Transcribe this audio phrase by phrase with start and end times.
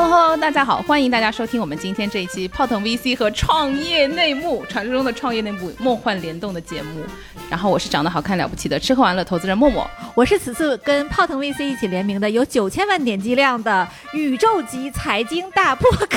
[0.00, 7.02] Hello 大家好，欢迎大家收听我们今天这一期泡腾 VC 和创业内幕，传说中的创业内幕梦幻联动的节目。
[7.50, 16.08] 然后我是长得好看了不起的吃喝玩乐投资人默默，我是此次跟泡腾 VC 一起联名的有九千万点击量的宇宙级财经大播客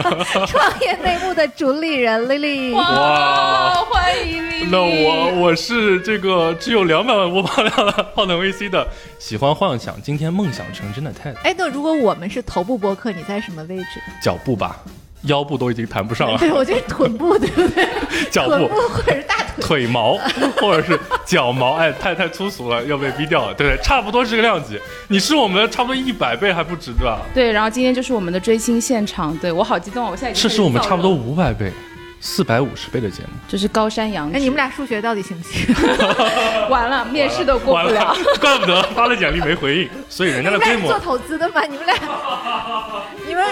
[0.46, 2.74] 创业内幕的主理人 Lily。
[2.74, 4.68] 哇，欢迎 Lily。
[4.70, 8.86] 那我我是这个只有两百万播放量的泡腾 VC 的
[9.18, 11.34] 喜欢幻想，今天梦想成真的 Ted。
[11.42, 14.00] 哎，那如果我们是头部播客，你在什么位置？
[14.22, 14.80] 脚步吧，
[15.26, 16.38] 腰部都已经谈不上了。
[16.38, 17.86] 对，我觉得臀部对不对？
[18.30, 19.44] 脚部部或者是大腿。
[19.60, 20.18] 腿毛
[20.60, 23.82] 或者是脚毛，哎，太太粗俗了，要被逼掉了，对不对？
[23.82, 24.78] 差不多是这个量级。
[25.08, 27.20] 你是我们的差不多一百倍还不止，对吧？
[27.32, 30.10] 对，然后今天就是我们的追星现场，对我好激动啊！
[30.10, 31.72] 我现在这是我们差不多五百倍、
[32.20, 33.28] 四百五十倍的节目。
[33.48, 34.36] 这是高山仰止。
[34.36, 35.74] 哎，你们俩数学到底行不行？
[36.68, 41.62] 完了，面试都过完不了。，怪不得发了简历没回应，所以人家的规模做投资的嘛？
[41.62, 41.94] 你们俩，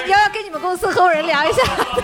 [0.07, 1.63] 要要跟你们公司合伙人聊一下，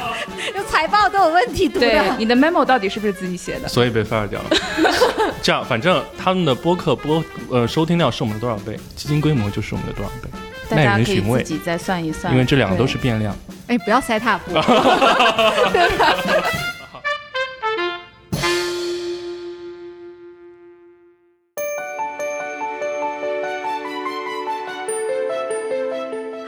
[0.55, 2.17] 有财报都有问题读对，的。
[2.19, 3.69] 你的 memo 到底是不是自己写的？
[3.69, 4.51] 所以被 fire 掉了。
[5.43, 10.29] 这样，反正他们的播客播呃收听量是我们的多少倍，基金规模就是我们的多少倍，
[10.77, 11.43] 耐大家可以人寻味。
[11.43, 13.37] 自己再算一算，因为这两个都是变量。
[13.67, 14.53] 哎，不要塞踏步。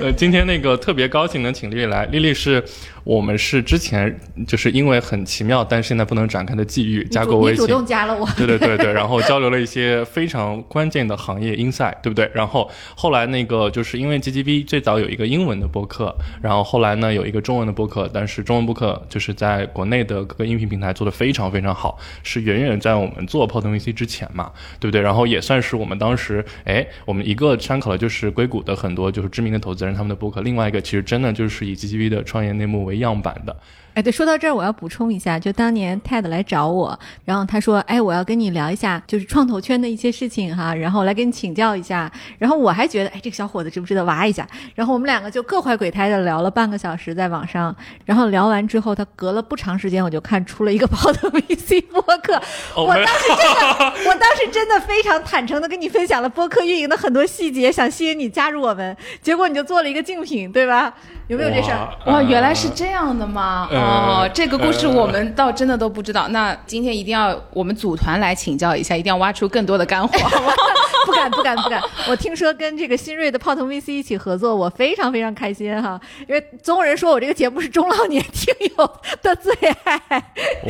[0.00, 2.62] 呃，今天那个特别高兴能请丽丽来，丽丽是
[3.04, 12.30] 我们是之前就是因为很奇妙，但现在不能展开的际遇加过微信你主，动加了我，对对对对， 然后交流了一些非常关键的行业 insight，对不对？
[12.34, 24.50] 然后后来那个就是因为 GGB 最早有一个英文的播客，然后后来呢有一个中文的播客，但是中文播客就是在国内的各个音频平台做的非常非常好，是远远在我们做泡腾 VC 之前嘛，
[24.80, 25.00] 对不对？
[25.00, 33.56] 然后也算是我们当时，哎，我们一个参考的就是硅谷的很多就是知名的投资责任他们的博客，另外一个其实真的就是以 GGV 的创业内幕为样板的，
[33.94, 42.10] 哎，对，说到这儿，我要补充一下，就当年 TED 来找我，然后他说，哎，我要跟你聊一下，就是创投圈的一些事情哈，然后来跟你请教一下。
[42.38, 44.46] 然后我还觉得，哎，这个小伙子值不值得挖一下？
[44.74, 47.74] 然后我们两个就各怀鬼胎的聊了半个小时在网上，
[48.06, 52.40] 然后聊完之后，他隔了不长时间，我就看出了一个泡腾 VC 播客。
[52.74, 60.94] 我当时真的，我当时真的非常坦诚的跟你分享了播客运营的很多细节，想吸引你加入我们，结果你就做了一个竞品，对吧？
[61.28, 61.88] 有没有这事儿？
[62.06, 63.68] 哇哇，原来是这样的吗？
[63.70, 66.28] 呃哦，这个故事呃我们倒真的都不知道。
[66.28, 70.52] 那今天一定要我们组团来请教一下，一定要挖出更多的干货，好吗？
[71.04, 71.82] 不敢不敢不敢！
[72.08, 80.00] 我听说跟这个新锐的泡腾 VC 一起合作，我非常非常开心哈，因为总有人说我这个节目是中老年听友的最爱。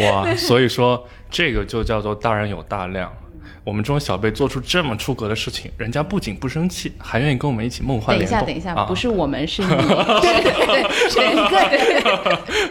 [0.08, 3.12] 哇， 所以说这个就叫做大人有大量。
[3.64, 9.68] 我们这种小辈做出这么出格的事情，人家不仅不生气，还愿意跟我们一起梦幻联动等一下，等一下，啊、不是我们，是你。
[10.22, 11.52] 对对对，是一个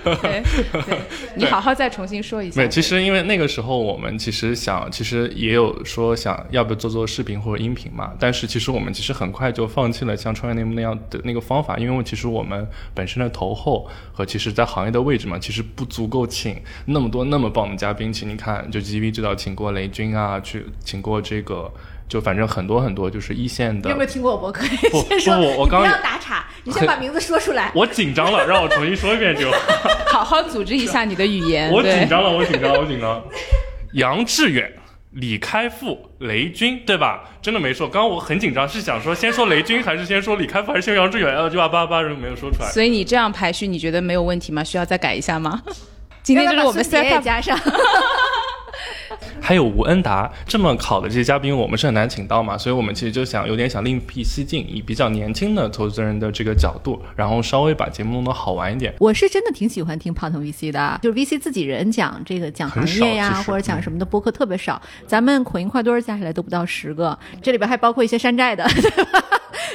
[0.03, 0.43] 对
[0.73, 0.97] 对对，
[1.35, 2.61] 你好好再重新说一下。
[2.61, 21.71] 对，其实因为那个时候我们其实想，其实也有说想要不要做做视频或者音频嘛，但是其实我们其实很快就放弃了像创业内幕那样的那个方法，因为其实我们本身的投后和其实在行业的位置嘛，其实不足够请那么多那么棒的嘉宾，请你看，就 GV 知道请过雷军啊，去请过这个。
[22.07, 24.65] 就反正很多很多就是一线的你有没有听过我博客？
[24.91, 27.71] 不先 说，不我我刚刚不要打岔，你先把名字说出来。
[27.73, 29.49] 我紧张了，让我重新说一遍就。
[30.11, 31.71] 好好组织一下你的语言。
[31.71, 33.23] 我紧张了，我紧张，我紧张。
[33.93, 34.69] 杨致远、
[35.11, 37.23] 李开复、雷军，对吧？
[37.41, 37.87] 真的没说。
[37.87, 41.33] 刚刚我很紧张，是想说先说雷军，还是先说李开复，还是先说杨致远？
[41.33, 42.69] 呃，就把八八人没有说出来。
[42.71, 44.61] 所以你这样排序，你觉得没有问题吗？
[44.61, 45.61] 需要再改一下吗？
[46.23, 47.57] 今天就是我们要不要把孙 set 杰也加上。
[49.39, 58.93] 还有吴恩达这么好的这些嘉宾，我们是很难请到嘛，所以我们其实就想有点想另辟蹊径，以比较年轻的投资人的这个角度，然后稍微把节目弄得好玩一点。
[58.99, 64.81] 我是真的挺喜欢听胖头 VC 的，就是 VC 自己人讲这个讲行业呀，或者讲什么的播客特别少。
[65.05, 69.23] 咱们口音快墩儿加起来都不到十个，这里边还包括一些山寨的，对吧？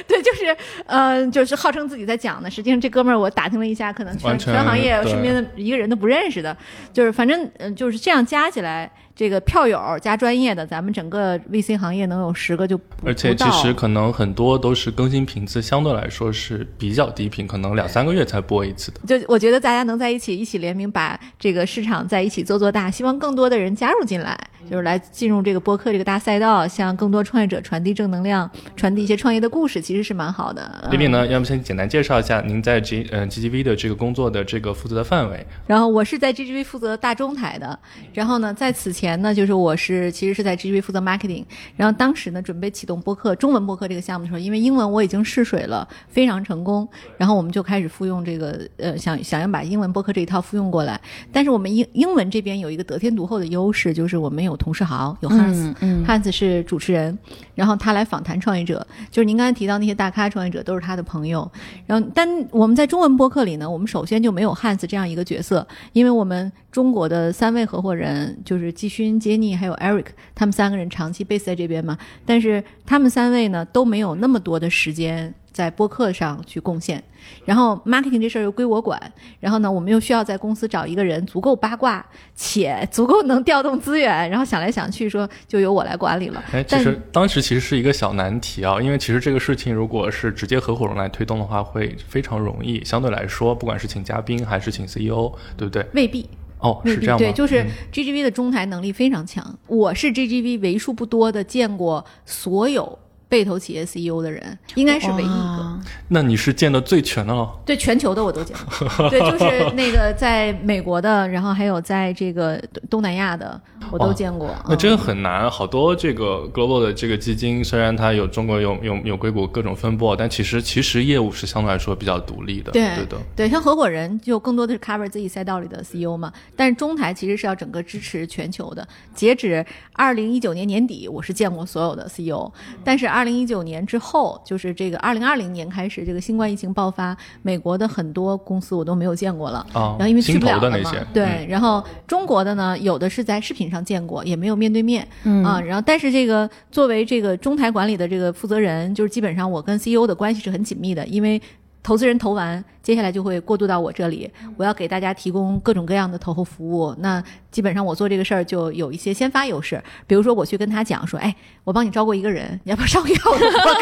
[0.07, 0.55] 对，就是
[0.85, 6.55] 嗯、呃就是号称自己在讲的，实际上这哥们儿我打听了一下，可能全全全行业身边的一个人都不认识的，
[6.93, 8.91] 就是反正嗯、呃就是这样加起来。
[9.17, 18.99] 这个票友加专业的，咱们整个 VC 行业能有十个就不而且其实可能很多都是更新频次相对来说是比较低频，可能两三个月才播一次的。
[19.07, 30.79] 就我觉得大家能在一起一起联名，把这个市场在一起做做大，希望更多的人加入进来，就是来进入这个播客这个大赛道，向更多创业者传递正能量，传递一些创业的故事，其实是蛮好的。
[30.83, 35.43] 嗯丽丽呢，要不先简单介绍一下您在 G 嗯、GGV 的这个工作的这个负责的范围？
[35.65, 37.79] 然后我是在 GGV 负责大中台的，
[38.13, 41.45] 然后呢，在此前呢，就是我是其实是在 GGV 负责 marketing，
[41.75, 46.87] 然后当时呢准备启动播客中文播客这个项目的时候，因为英文我已经试水了，非常成功，
[47.17, 50.99] 然后我们就开始复用这个呃想想要把英文播客这一套复用过来，
[51.31, 57.17] 但是我们英英文这边有一个得天独厚的优势，就是我们有同事豪，有 Hans，、嗯 Hans 是主持人，
[57.55, 61.49] 然后他来访谈创业者，就是您刚才提到那些大咖创业者都是他的朋友。
[61.85, 77.03] 然后，但我们在中文播客里呢，我们首先就没有汉斯这样一个角色，因为我们中国的三位合伙人就是季勋、杰尼还有 Eric，他们三个人长期 base 在这边嘛，但是他们三位呢都没有那么多的时间在播客上去贡献。
[77.45, 79.01] 然后 marketing 这事儿又归我管，
[79.39, 86.43] 然后呢，我们又需要在公司找一个人足够八卦且足够能调动资源，然后想来想去说就由我来管理了。
[86.51, 92.85] 哎，其但实当时其实是一个小难题啊，因为其实这个事情如果是直接合伙人来推动的话，会非常容易。
[92.85, 95.83] 相对来说，不管是请嘉宾还是请 CEO，对不对？
[95.95, 96.29] 未必，
[96.59, 97.19] 哦，是这样吗？
[97.19, 99.57] 对，就是嗯 GGV 的中台能力非常强。
[99.67, 102.97] 我是 GGV 为数不多的见过所有
[103.29, 105.79] 被投企业 CEO 的人，应该是唯一一个。
[106.09, 107.49] 那你是见的最全的了。
[107.65, 113.59] 对全球的我都见过， 对，就是那个在美国的，然后还有在这个东东南亚的，
[113.91, 114.49] 我都哦见过。
[114.67, 122.71] 那真嗯的很难，好多这个 global 的这个基金，虽然它有中国有有有硅谷各种分布，但其实其实业务是相对来说比较独立的。
[122.71, 123.17] 对对的。
[123.35, 128.87] 对，像合伙人就更多的是 cover 自己赛道里的 CEO 嘛，但是中台其实是要整个支持全球的。
[129.13, 132.51] 截止二零一九年年底，我是见过所有的 CEO，
[132.83, 139.65] 但是二零一九年之后，就是这个二零二零年开始，这个新冠疫情爆发，美国的很多公司我都没有见过了。
[139.73, 151.41] 啊然后因为去不了了嘛的那些，对，嗯然后中国的呢，有的是在视频上见过，也没有面对面，嗯啊，然后但是这个作为这个中台管理的这个负责人，就是基本上我跟 CEO 的关系是很紧密的，因为
[151.87, 156.93] 投资人投完，接下来就会过渡到我这里，我要给大家提供各种各样的投后服务。
[156.99, 163.79] 那基本上我做这个事儿就有一些先发优势，比如说我去跟他讲说，哎，我帮你招过一个人，你要不要上一下我的播客？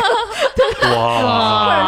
[0.82, 0.96] 或者，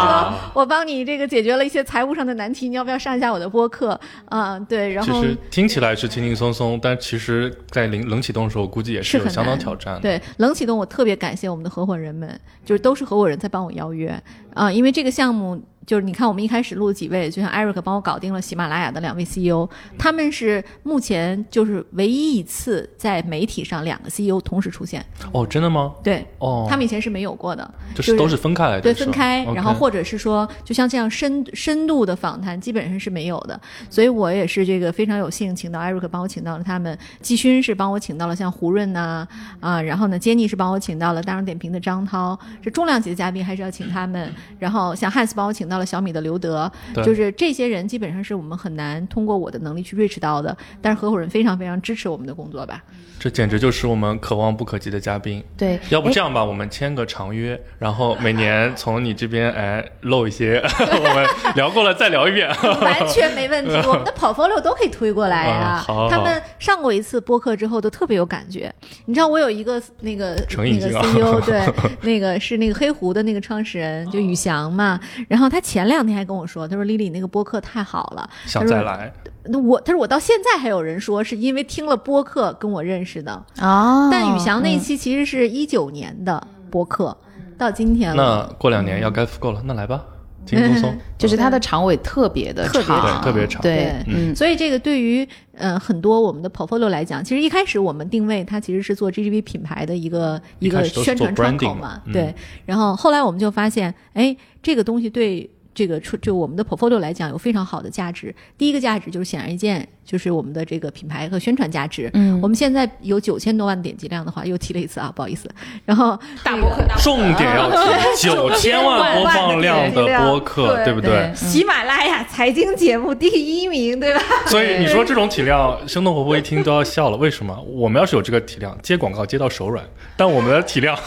[0.02, 4.00] 说我帮你这个解决了一些财务上的难题，你要不要上一下我的播客？
[4.30, 10.00] 啊、对，然后其实听起来是轻轻松松，但其实在冷冷启动的时候，估计也是很有相当挑战的。
[10.00, 12.28] 对冷启动，我特别感谢我们的合伙人们，
[12.66, 14.19] 就是都是合伙人在帮我邀约
[14.56, 19.68] 啊、因为这个项目就是你看我们一开始录几位，就像 Eric 帮我搞定了喜马拉雅的两位 CEO，
[19.98, 25.94] 他们是目前就是唯一一次在媒体上两个 CEO 同时出现，哦，真的吗？
[26.04, 26.28] 对。
[26.39, 33.57] 哦，他们以前是没有过的，就是都是分开来的，对，分开，然后或者是说，就像这样深深度的访谈，基本上是没有的。
[33.90, 39.25] 所以我也是这个非常有幸，请到 Eric 帮我请到了他们，季勋是帮我请到了像胡润呐
[39.62, 44.30] 啊然后呢，杰尼是帮我请到了大众点评的张涛，这重量级的嘉宾，还是要请他们。
[44.60, 46.72] 然后像汉斯帮我请到了小米的刘德，
[47.04, 52.84] 就是这些人基本上是我们很难通过我的能力去 reach 到的，但是合伙人非常非常支持我们的工作吧。
[53.20, 55.44] 这简直就是我们可望不可及的嘉宾。
[55.57, 62.48] 对，要不哎这样吧，我们签个长约，然后每年从你这边哎漏一些， 我们聊过了再聊一遍。
[62.80, 68.72] 完全没问题， 我们的 portfolio 都可以推过来呀、嗯好好他们上过一次播客之后都特别有感觉。
[69.06, 71.62] 你知道我有一个那个那个 CEO，对，
[72.02, 75.00] 那个是那个黑狐的那个创始人，就宇翔嘛。
[75.28, 79.12] 然后他前两天还跟我说，他说 Lily 那个播客太好了，想再来，
[79.44, 84.07] 那我他说我到现在还有人说是因为听了播客跟我认识的，哦。
[84.09, 87.18] 但宇翔那一嗯期其实是一九年的播客，
[87.57, 88.16] 到今天。
[88.16, 88.50] 那。
[88.57, 90.06] 过两年要该复购了，那来吧，
[90.45, 90.97] 轻 轻松松。
[91.19, 93.62] 就是它的长尾特别的特别长，特别长。
[93.62, 93.76] 对。
[93.76, 102.33] 对，嗯，所以这个对于呃很多我们的 portfolio 来讲，其实一开始我们定位它其实是做 GGV 品牌的一个一个宣传窗口 branding 嘛对。
[102.66, 104.33] 然后后来我们就发现，哎，
[104.64, 105.52] 这个东西对。
[105.78, 108.34] 这个出就我们的 portfolio 来讲有非常好的价值。
[108.57, 112.10] 第一个价值就是显而易见，就是我们的这个品牌和宣传价值。
[112.16, 115.48] 嗯我们现在有九千多万点击量的话，又提了一次啊，不好意思。
[115.86, 117.78] 然后 大博客大播客重点要提
[118.26, 121.31] 九千万播放量的播客，对不对？
[121.36, 124.22] 喜马拉雅财经节目第一名，对吧？
[124.50, 127.18] 所以你说这种体量，生动活泼一听都要笑了。
[127.18, 127.56] 为什么？
[127.68, 130.98] 我们要是有这个体量，接广告接到手软，但我们的体量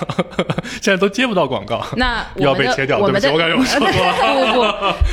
[0.81, 3.00] 现在都接不到广告，那要被切掉。
[3.00, 4.60] 对不起，我感觉我说多了。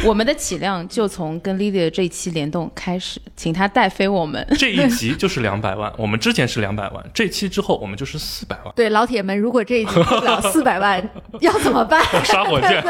[0.05, 4.45] 我们的起量就从跟 Lily 的这一期联动开始，请他带飞我们。
[4.57, 11.09] 这一集就是两百万，我们之前是两百万，这期之后我们就是四百万，对老铁们，如果这一集不了四百万，
[11.41, 12.03] 要怎么办？
[12.23, 12.83] 杀火箭。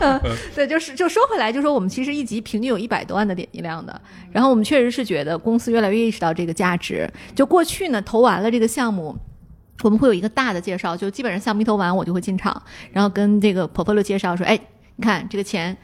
[0.00, 0.20] 嗯，
[0.54, 4.00] 对，就是就说回来，就说我们其实一集平均有一百多万的点击量的，
[4.32, 7.10] 然后我们确实是觉得公司越来越意识到这个价值。
[7.34, 9.16] 就过去呢，投完了这个项目，
[9.82, 12.62] 我们会有一个大的介绍，就基本上项目一投完，我就会进场，
[12.92, 14.58] 然后跟这个婆婆就介绍说，哎，
[14.96, 15.76] 你看这个钱。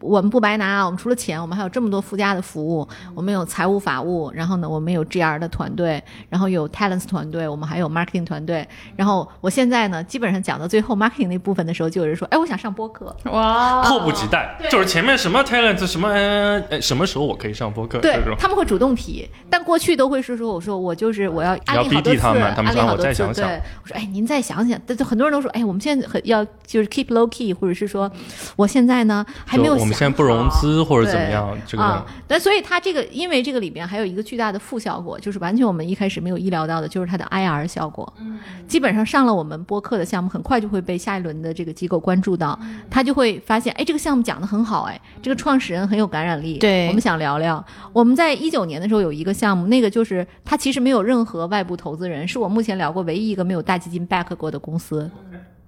[0.00, 0.84] 我们不白拿啊！
[0.84, 2.86] 我们除了钱，我们还有这么多附加的服务。
[3.14, 8.66] 我们有财务、法务，然后呢，我们有 GR 的团队，然后有 talents 团队，我们还有 marketing 团队。
[8.94, 17.98] 然后我现在呢，基本上讲到最后 marketing 那部分的时候，就有人说：“哎，我想上播客。”哇，迫不及待，就是前面什么 talents 什么，哎，什么时候我可以上播客？
[18.00, 28.10] 对，他们会主动提，但过去都会是说：“我说我就是我要安利好多次，安利好多次。”对，我说：“哎，您再想想。”但就很多人都说：“哎，我们现在很要就是 keep low key，或者是说
[28.56, 38.12] 我现在呢还没有。”我们现在不融资或者怎么样，这个啊，但所以它这个，因为这个里边还有一个巨大的负效果，就是完全我们一开始没有意料到的，就是它的 IR 效果。
[38.18, 42.58] 嗯，基本上上了我们播客的项目，很快就会被下一轮的这个机构关注到，
[42.90, 46.58] 他就会发现，哎，这个项目讲的很好，哎，这个创始人很有感染力。
[46.58, 47.64] 对，我们想聊聊。
[47.92, 55.08] 我们在一九年的时候有一个项目，那个就是它其实没有任何外部投资人，是我目前聊过唯一一个没有大基金 back 过的公司。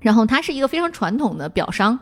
[0.00, 1.98] 然后它是一个非常传统的表商。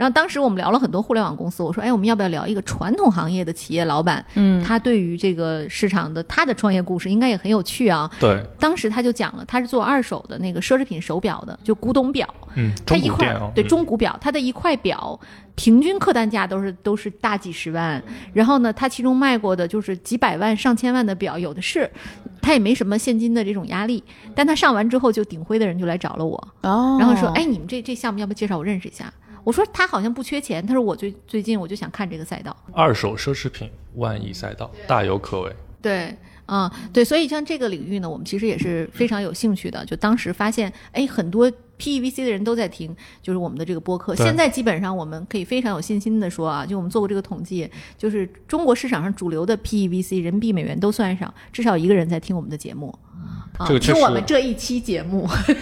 [0.00, 4.24] 然后当时我们聊了很多互联网公司，我说，哎，我们要不要聊一个传统行业的企业老板？
[4.32, 8.10] 嗯，他对于这个市场的他的创业故事应该也很有趣啊。
[8.18, 12.26] 对，当时他就讲了，他是做二手的那个奢侈品手表的，就古董表。
[12.54, 15.20] 嗯，他一块对中古表，他的一块表
[15.54, 18.02] 平均客单价都是都是大几十万。
[18.32, 21.90] 然后呢，他其中卖过的就是几百万、上千万的表，有的是。
[22.42, 24.02] 他也没什么现金的这种压力，
[24.34, 29.12] 但他上完之后，就鼎晖的人就来找了我，然后说，哎，你们这这项目要不要介绍我认识一下？
[29.44, 35.52] 我说他好像不缺钱，他说我最最近我就想看这个赛道，二手奢侈品万亿赛道大有可为。
[35.82, 36.14] 对，
[36.46, 39.82] 嗯，对，所以像这个领域呢，我们其实也是非常有兴趣的。
[39.86, 44.14] 就当时发现，哎，很多 PEVC 的人都在听，就是我们的这个播客。
[44.14, 47.66] 现在基本上我们可以非常有信心的说啊，就我们做过这个统计，
[47.96, 52.94] 就是中国市场上主流的 PEVC 人民币美元都算上，至少一个人在听我们的节目。
[53.66, 55.54] 这个听我们这一期节目，不，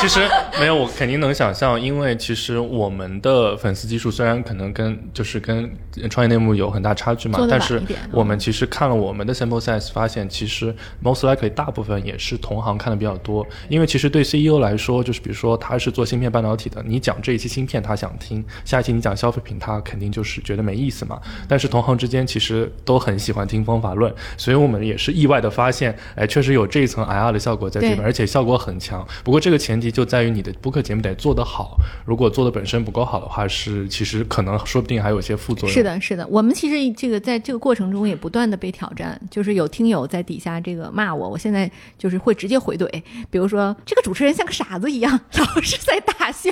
[0.00, 0.20] 其实
[0.58, 5.70] 没有，我肯定能想象，因为其实我们的粉丝基数虽然可能跟就是跟
[6.08, 21.20] 创业内幕有很大差距嘛，但是我们其实看了我们的 sample size，发现其实 most likely 大部分也是同行看的比较多，因为其实对 CEO 来说，就是比如说他是做芯片半导体的，你讲这一期芯片他想听，下一期你讲消费品他肯定就是觉得没意思嘛。
[21.46, 27.33] 但是同行之间其实都很喜欢听方法论，所以我们也是意外的发现，哎，确实有这一层 IR。
[27.34, 29.06] 的效果在这边，而且效果很强。
[29.22, 31.76] 不过这个前提就在于你的播客节目得做得好。
[32.06, 35.74] 如果做的本身不够好的话，是其实可能说不定还有一些副作用。
[35.74, 36.26] 是的，是的。
[36.28, 42.88] 我们其实这个在这个过程中也不断的被挑战，就是有听友在底下这个骂我，我现在就是会直接回怼。
[43.30, 46.50] 比如说这个主持人像个傻子一样， 老是在大笑，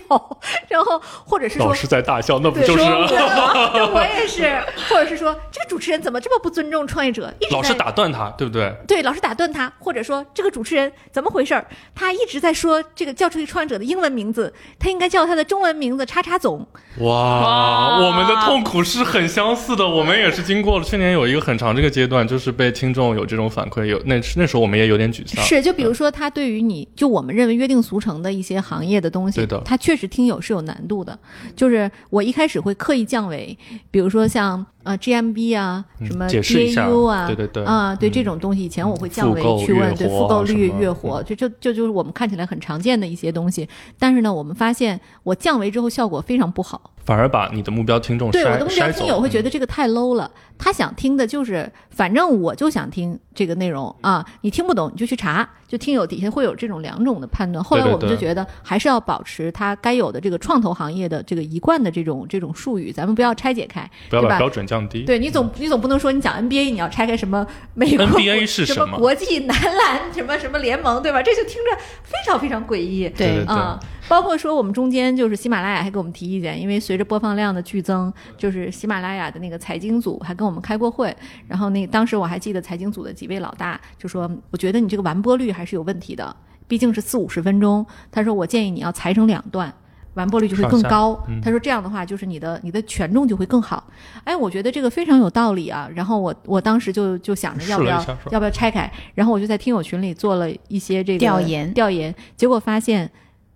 [0.69, 2.83] 然后或者是说老是在大笑，那不就是？
[3.93, 7.33] 我也是，或者是说这个主持人怎么这么不尊重创业者？
[7.51, 8.75] 老是打断他，对不对？
[8.87, 10.73] 对，老是打断他，或者说这个主持。
[10.73, 11.67] 人怎么回事儿？
[11.95, 16.67] 他一直在说这个叫出去创业者的英文名字，他应该叫他的中文名字叉叉总。
[16.99, 25.45] 哇，我们的痛苦是很相似的，我们也是经过了去年有一个很长这个阶段，就是被听众有这种反馈，有那那时候我们也有点沮丧。
[25.45, 31.19] 是，就比如说他对于你就我们认为约定俗成的一些行业的东西，对的，他确实听友是有难度的。
[31.55, 33.57] 就是我一开始会刻意降维，
[33.91, 34.65] 比如说像。
[34.83, 43.69] 啊，GMB 啊，什么 DAU 啊，对对对，啊，对这种东西，以前我会降维去问，对复购率、月活，就就就就是我们看起来很常见的一些东西。
[43.99, 50.31] 但是呢，我们发现我降维之后效果非常不好，反而把你的目标听众对我的目标听友会觉得这个太 low 了。
[50.59, 55.49] 他想听的就是，反正我就想听这个内容啊，你听不懂你就去查。
[55.67, 57.65] 就听友底下会有这种两种的判断。
[57.65, 65.03] 后来我们就觉得还是要保持它该有的这个创投行业的这个一贯的这种这种术语，咱们不要拆解开，不要把标准降低。
[65.05, 71.23] 对你总你总不能说你讲 NBA 你要拆开什么美国 NBA 是什么国际 男篮什么什么联盟对吧？
[71.23, 73.09] 这就听着非常非常诡异。
[73.09, 73.81] 对啊，
[74.13, 81.17] 包括说我们中间就是喜马拉雅还给我们提意见，因为随着播放量的剧增，就是喜马拉雅的那个财经组还跟我们开过会，
[81.49, 85.63] 然后那当时我还记得财经组的几位老大就说，我觉得你这个完播率还。
[85.65, 87.87] 是有问题的，毕竟是四五十分钟。
[88.11, 89.73] 他说：“我建议你要裁成两段，
[90.15, 93.83] 完播率就会更高。”他说：“这样的话，就是你的你的权重就会更好。”
[94.25, 95.89] 哎，我觉得这个非常有道理啊。
[95.95, 103.11] 然后我我当时就就想着要不要要不要拆开，然后我就在听友群里做了一些这个调研调研，结果发现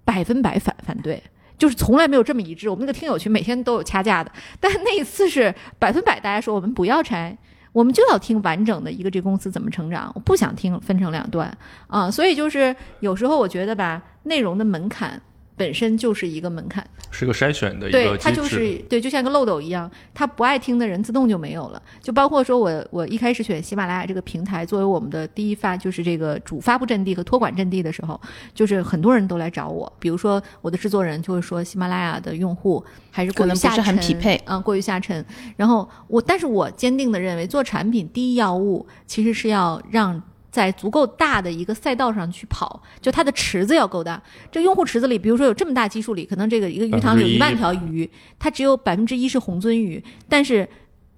[0.06, 1.22] 百分百反反对。
[1.58, 2.68] 就是从来没有这么一致。
[2.68, 7.34] 我们那个听友群每天都有掐架的，但那一次是百分百，大家说我们不要拆，
[7.72, 12.10] 我们就要听完整的一个这公司怎么成长，我不想听分成两段啊。
[12.10, 15.18] 所以就是有时候我觉得吧，内容的门槛
[15.56, 16.86] 本身就是一个门槛。
[17.10, 18.76] 是个筛选的一个，对它就是。
[18.88, 21.82] 对，就像个漏斗一样，他不爱听的人自动就没有了。
[22.00, 28.20] 就包括说我我一开始选喜马拉雅这个平台作为我们的第一发，就是这个主发布阵地和托管阵地的时候，
[28.54, 35.24] 就是很多人都来找我，比如说我的制作人就会说喜马拉雅的用户还是过于下可能不是很沉匹配嗯，过于下沉。
[35.56, 40.22] 然后我，但是我坚定的认为，做产品第一要务其实是要让。
[40.56, 44.22] 在足够大的一个赛道上去跑，就它的池子要够大。
[44.50, 48.08] 这个用户池子里，比如说有这么大基数里，可能这个一个鱼塘里有一万条鱼，
[48.38, 50.66] 它只有百分之一是红鳟鱼，但是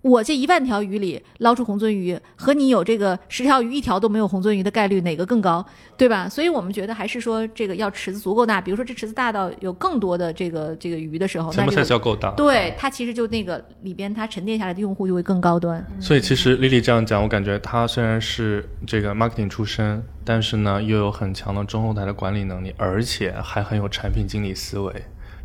[0.01, 5.65] 我这一万条鱼里捞出红鳟鱼，和你有这个十条鱼一条都没有红鳟鱼的概率哪个更高，
[5.97, 6.29] 对吧？
[6.29, 12.31] 所以我们觉得还是说这个要池子足够大，比如说这池子大到有更多的这个这个鱼的时候，那 sample 这 size 个要够大。
[12.33, 15.85] 对它其实就那个里边它沉淀下来的用户就会更高端。
[15.99, 24.93] 所以其实丽丽这样讲，我感觉她虽然是这个 marketing 出身，但是呢又有很强的中后台的管理能力，而且还很有产品经理思维，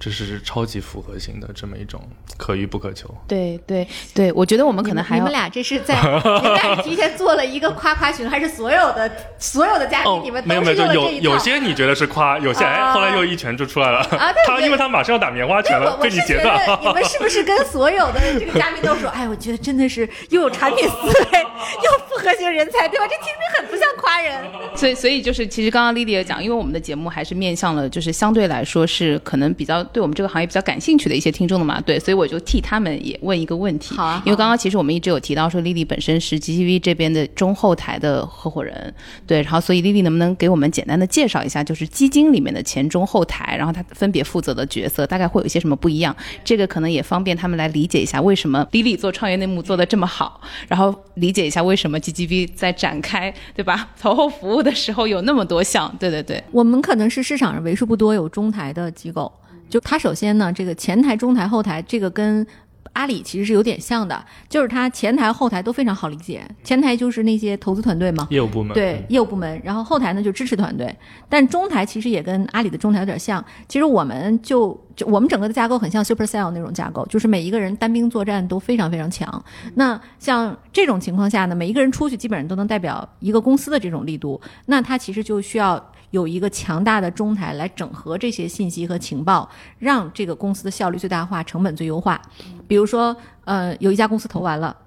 [0.10, 2.02] 这是超级复合型的这么一种
[2.38, 3.14] 可遇不可求。
[3.28, 11.32] 对对对，我觉得我们可能还要你们俩这是在 你们俩是提前做了一个夸夸群，还是所有的所有的嘉宾、你们没有没有，都是就有用了这一套？
[11.34, 14.00] 有些你觉得是夸，有些哎，啊后来又一拳就出来了。
[14.00, 23.08] 啊他因为他马上要打棉花拳了，我我是觉被你截断得你们是不是跟所有的这个嘉宾都说， 哎，我觉得真的是又有产品思维，又复合型人才，对吧？
[23.08, 24.34] 这听着很不像夸人。
[24.76, 33.96] 所以，所以就是，其实刚刚丽丽也讲，因为我们的节目还是面向了，就是相对来说是可能比较对我们这个行业比较感兴趣的一些听众的嘛，对，所以我就替他们也问一个问题。
[34.26, 38.94] 因为刚刚其实我们一直有提到说，丽丽本身是 GTV 这边的中后台的合伙人，
[39.28, 46.16] 对，然后所以丽丽能不能给我们简单的介绍一下，就是基金里面的前中后台，然后他分别负责的角色大概会有一些什么不一样？
[46.44, 53.90] 这个可能也方便他们来理解一下为什么丽丽做创业内幕做的这么好，然后理解一下为什么 GGV 在展开，对吧？
[54.02, 56.44] 投后服务的时候有那么多项，对对对。
[56.52, 59.32] 我们可能是市场上为数不多有中台的机构。
[59.70, 62.46] 就它首先呢，这个前台、中台、后台，这个跟
[62.92, 66.44] 阿里其实是有点像的，就是它前台、后台都非常好理解。
[66.64, 68.72] 前台就是那些投资团队嘛，业务部门。
[68.76, 70.96] 对业务部门，然后后台呢就支持团队，
[71.28, 73.44] 但中台其实也跟阿里的中台有点像。
[73.68, 79.44] 其实我们就就我们整个的架构很像 Supercell 那种架构，就是每一个人单兵作战都非常非常强。
[79.74, 89.50] 那像这种情况下呢，每一个人出去基本上都能代表一个公司的这种力度，那他其实就需要有一个强大的中台来整合这些信息和情报，
[89.80, 92.22] 让这个公司的效率最大化、成本最优化。
[92.68, 94.78] 比如说，呃，有一家公司投完了。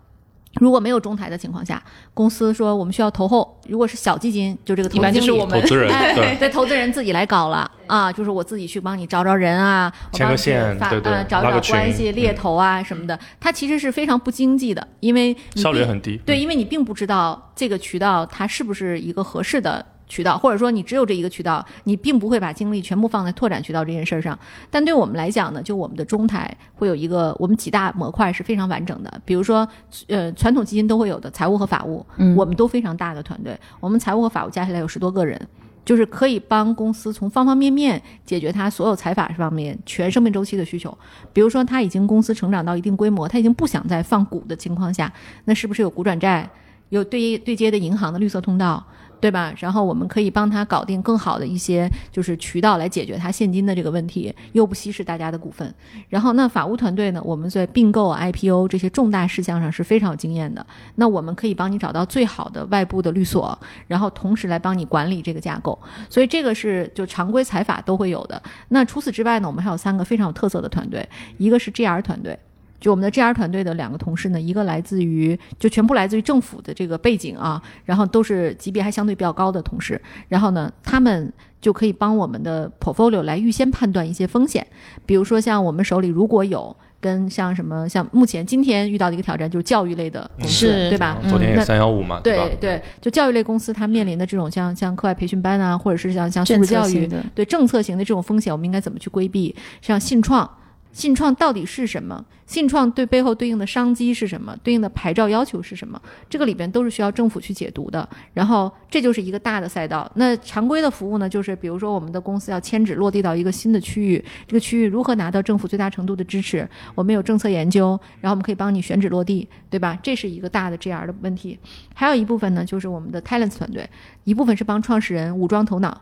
[0.60, 1.82] 如果没有中台的情况下，
[2.14, 16.16] 公司说我们需要投后，如果是小基金，就这个投一般资就是我们投资人哎，对对，投资人自己来搞了啊，就是我自己去帮你找找人啊，我帮你牵个线发对对呃找找拉个关系、猎嗯头啊什么的，它其实是非常不经济的，因为你效率很低。
[16.24, 24.38] 对，因为你并不知道这个渠道它是不是一个合适的渠道，或者说你只有这一个渠道，你并不会把精力全部放在拓展渠道这件事儿上。
[24.70, 29.68] 但对我们来讲呢，就我们的中台会有一个我们几大模块是非常完整的，比如说
[30.08, 35.40] 呃传统基金都会有的财务和法务，嗯我们都非常大的团队，我们财务和法务加起来有十多个人。
[35.84, 40.92] 就是可以帮公司从方方面面解决它所有财法方面全生命周期的需求。
[41.32, 45.12] 比如说，他已经公司成长到一定规模，他已经不想再放股的情况下，
[45.44, 46.50] 那是不是有股转债，
[46.88, 48.84] 有对对接的银行的绿色通道，
[49.20, 49.52] 对吧？
[49.58, 55.74] 然后我们可以帮他搞定更好的一些就是渠道来解决他现金的这个问题，又不稀释大家的股份。
[56.08, 60.64] 然后那法务团队呢，我们在并购、IPO 这些重大事项上是非常有经验的。
[60.96, 65.78] 那我们可以帮你找到最好的外部的律所，然后同时来帮你管理这个架构。
[66.08, 68.40] 所以这个是就常规财法都会有的。
[68.68, 72.38] 那除此之外呢，我们还有三个非常有特色的团队，一个是 GR 团队。
[72.80, 84.66] 就我们的 GR 团队的两个同事呢，一个来自于就全部来自于政府的这个背景啊，然后都是级别还相对比较高的同事，然后呢，他们就可以帮我们的 portfolio 来预先判断一些风险，
[85.04, 91.18] 比如说像我们手里如果有跟像什么像目前今天遇到的一个挑战就是教育类的公司，是对吧？
[91.28, 99.54] 昨天三幺五嘛，对对，就教育类公司它面临的这种像像课外培训班啊，或者是像像素质教育对政策型的这种风险，我们应该怎么去规避？
[99.82, 100.48] 像信创，
[100.96, 102.24] 信创到底是什么？
[102.46, 104.56] 信创对背后对应的商机是什么？
[104.62, 106.00] 对应的牌照要求是什么？
[106.26, 108.08] 这个里边都是需要政府去解读的。
[108.32, 110.10] 然后这就是一个大的赛道。
[110.14, 116.66] 那常规的服务呢，就是比如说我们的公司要迁址落地到一个新的区域，这个区域如何拿到政府最大程度的支持？
[116.94, 117.88] 我们有政策研究，
[118.22, 119.98] 然后我们可以帮你选址落地，对吧？
[120.02, 121.58] 这是一个大的 GR 的问题。
[121.94, 123.86] 还有一部分呢，就是我们的 talent 团队，
[124.24, 126.00] 一部分是帮创始人武装头脑。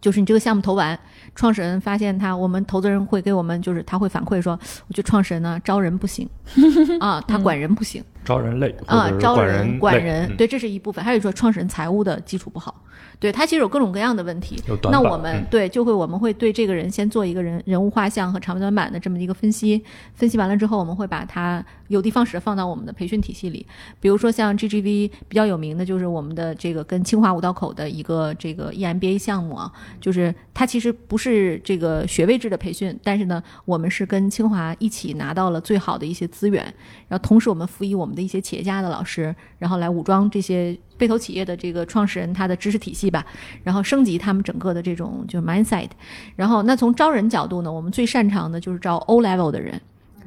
[0.00, 0.98] 就是你这个项目投完，
[1.34, 6.28] 创始人发现他，我们投资人会给我们，就是他会反馈说，我觉得创始人呢招人不行
[7.00, 11.04] 啊，他管人不行招人累啊招人管人对，这是一部分。
[11.04, 12.74] 还有说创始人财务的基础不好，
[13.18, 14.60] 对他其实有各种各样的问题。
[14.90, 19.82] 那我们、嗯对就会我们会对这个人先做一个人人物画像和长短板的这么一个分析，
[20.14, 23.64] 分析完了之后，我们会把它有的放矢地放到我们的培训体系里。
[24.00, 36.62] 比如说像 GGV 比较有名的就是我们的这个跟清华五道口的一个这个 E EMBA 项目啊，就是它其实不是这个学位制的培训，但是呢，我们是跟清华一起拿到了最好的一些资源，
[37.08, 43.24] 然后同时我们辅以我们的一些企业家的老师，然后来武装这些被投企业的这个创始人他的知识体系吧，
[43.62, 45.88] 然后升级他们整个的这种就是 mindset。
[46.34, 49.80] 然后那从招人角度呢，我们最擅长的就是招 O level 的人。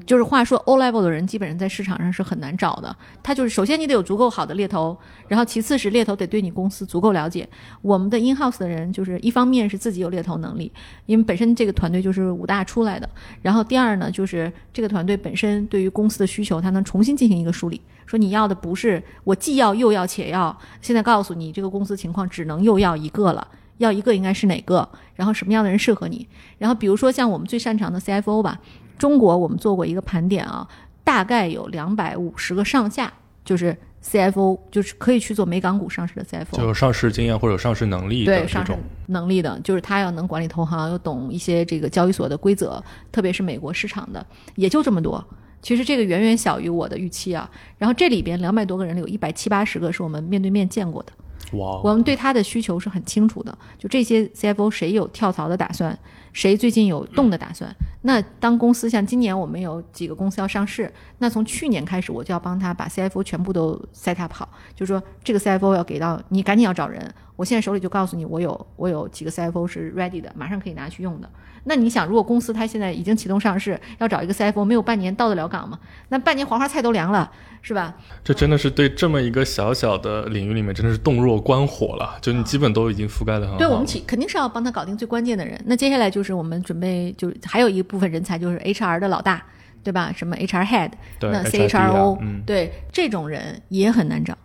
[0.09, 2.95] 就是话说，O level 的人基本上在市场上是很难找的。
[3.21, 7.47] 他就是首先你得有足够好的猎头，然后其次是猎头得对你公司足够了解。
[7.83, 10.71] 我们的 in house 的人就是一方面是自己有猎头能力，
[11.05, 13.07] 因为本身这个团队就是武大出来的。
[13.43, 23.47] 然后第二呢，就是这个团队本身对于公司的需求，他能重新进行一个梳理，说你要的不是我既要又要且要，现在告诉你这个公司情况只能又要一个了。
[23.77, 24.89] 要一个应该是哪个？
[25.13, 26.27] 然后什么样的人适合你？
[26.57, 28.59] 然后比如说像我们最擅长的 CFO 吧，
[28.99, 30.67] 中国我们做过一个盘点啊，
[31.03, 33.11] 大概有两百五十个上下，
[33.43, 44.23] 就是 CFO，就是可以去做美港股上市的 CFO，就有上市经验或者有上市能力的对上市这种，能力的，就是他要能管理投行，又懂一些这个交易所的规则，特别是美国市场的，
[44.55, 45.25] 也就这么多。
[45.61, 47.49] 其实这个远远小于我的预期啊。
[47.77, 51.11] 然后这里边两百多个人里，有一百七八十个是我们面对面见过的。
[51.57, 55.97] 哇，我们对他的需求是很清楚的，就这些 CFO 谁有跳槽的打算，
[56.33, 57.73] 谁最近有动的打算。
[58.01, 67.13] 那当公司像今年我们有几个公司要上市，那从去年开始我就要帮他把 CFO 全部都 set up 好，就说这个 CFO 要给到你，赶紧要找人。
[67.35, 71.29] 我现在手里就告诉你，我有我有几个 CFO 是 ready 的，马上可以拿去用的。
[71.65, 75.79] 那你想，如果公司它现在已经启动上市，要找一个 CFO，没有半年到得了岗吗？
[76.09, 77.29] 那半年黄花菜都凉了，
[77.61, 77.95] 是吧？
[78.23, 82.17] 这真的是对这么一个小小的领域里面，真的是洞若观火了。
[82.21, 83.57] 就你基本都已经覆盖的很好。
[83.57, 85.61] 对我们起肯定是要帮他搞定最关键的人。
[85.65, 89.43] 那接下来就是我们准备，就还有一部分人才就是 HR 的老大，
[89.83, 90.13] 对吧？
[90.15, 94.37] 什么 HR head，那 CHRO，、嗯，对这种人也很难找。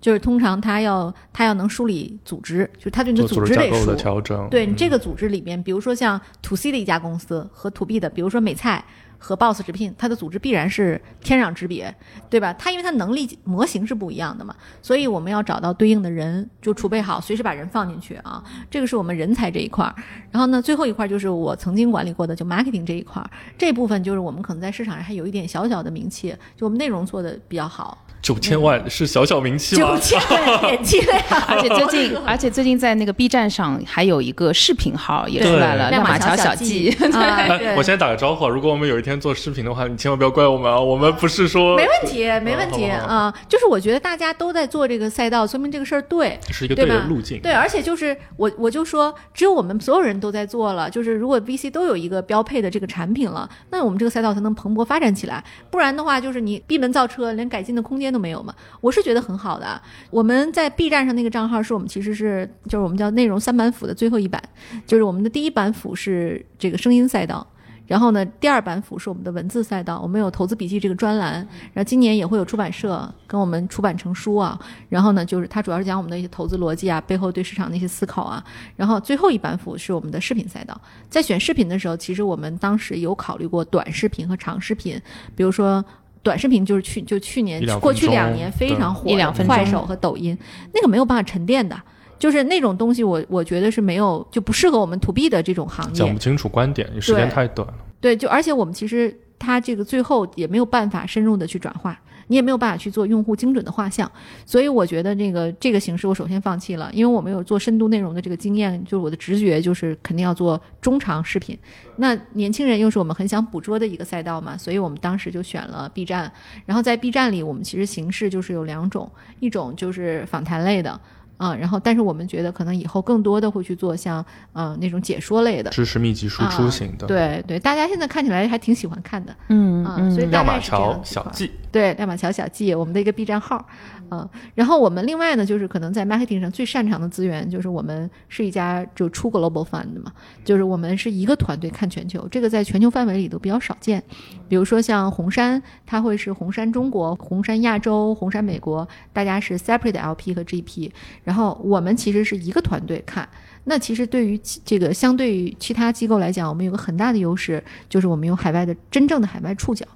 [0.00, 4.46] 就是通常他要他要能梳理组织，就是他对你的组织得熟的调整。
[4.46, 8.82] 嗯对你这个组织里边，比如说像 to C 的一家公司和 to B 的，比如说美菜
[9.22, 11.94] 和 Boss 直聘，它的组织必然是天壤之别，
[12.30, 12.52] 对吧？
[12.54, 18.42] 它因为它能力模型是不一样的嘛，所以我们要找到对应的人，就储备好，随时把人放进去啊。
[18.70, 19.94] 这个是我们人才这一块儿。
[20.30, 27.98] 然后呢，最后一块就是我曾经管理过的，就 marketing 这一块儿，这部分就是我们可能在市场上还有一点小小的名气，就我们内容做的比较好，
[28.30, 29.98] 九千万是小小名气吗九？
[29.98, 31.20] 千万点击量。
[31.48, 36.96] 而且最近， 而且最近在那个 B 站上还有一个视频号也出来了，亮马桥小记。
[37.76, 46.38] 我先打个招呼啊，如果我们有一天做视频的话，你千万不要怪我们啊，我们不是说没问题，没问题啊、就是我觉得大家都在做这个赛道，说明这个事儿对。
[46.52, 47.40] 是一个对的路径。
[47.40, 55.42] 对，而且就是我我就说，只有我们所有人都在做了，就是如果 VC 都有一个标配的这个产品了，那我们这个赛道才能蓬勃发展起来。
[55.68, 58.54] 不然的话，就是你闭门造车，连改进的空间都没有嘛。
[58.80, 59.82] 我是觉得很好的啊。
[60.10, 64.40] 我们在 B 站上那个账号是我们其实是就是我们叫内容三板斧的最后一板，
[64.86, 67.46] 就是我们的第一板斧是这个声音赛道。
[67.86, 71.32] 然后呢，第二板斧是我们的文字赛道，我们有投资笔记这个专栏，
[71.72, 74.56] 然后今年也会有出版社跟我们出版成书啊。
[74.88, 78.44] 然后呢，就是它主要是讲我们的一些投资逻辑啊，背后对市场的一些思考啊。
[78.76, 84.96] 然后最后一板斧是我们的视频赛道，在选视频的时候，其实我们当时有考虑过短视频和长视频，
[85.34, 85.84] 比如说。
[86.22, 90.36] 短视频就是去就去年过去两年非常火的一两分快手和抖音，
[90.74, 91.80] 那个没有办法沉淀的，
[92.18, 96.12] 就是那种东西我我觉得是没有就不适合我们 to B 的这种行业讲。
[96.12, 97.74] 不清楚观点，时间太短了。
[98.00, 101.98] 对，就而且我们其实它这个最后也没有办法深入的去转化，
[102.30, 104.08] 你也没有办法去做用户精准的画像，
[104.46, 111.58] 所以我觉得这个这个形式我首先放弃了，因为我没有做深度内容的这个经验，就是我的直觉就是肯定要做中长视频。
[111.96, 116.32] 那年轻人又是我们很想捕捉的一个赛道嘛，所以我们当时就选了 B 站。
[116.64, 121.00] 然后在 B 站里，我们其实形式就是有两种，一种就是访谈类的。
[121.40, 124.22] 啊、然后但是我们觉得可能以后更多的会去做像
[124.52, 133.66] 呃那种解说类的，知识密集输出型的，啊对对，大家现在看起来还挺喜欢看的，嗯嗯，所以大亮马桥小记，对亮马桥小记，我们的一个 B 站号，
[134.10, 140.12] 嗯，然后我们另外呢，就是可能在 marketing 上最擅长的资源，就是我们是一家就出 global fund 的嘛，
[140.44, 144.02] 就是我们是一个团队看全球，这个在全球范围里都比较少见。
[144.48, 150.90] 比如说像红杉，它会是红杉中国、红杉亚洲、红杉美国，大家是 separate LP 和 GP，
[151.22, 153.28] 然后我们其实是一个团队看。
[153.64, 159.86] 那其实对于这个相对于其他机构来讲，我们有个很大的优势，就是我们有海外的真正的海外触角。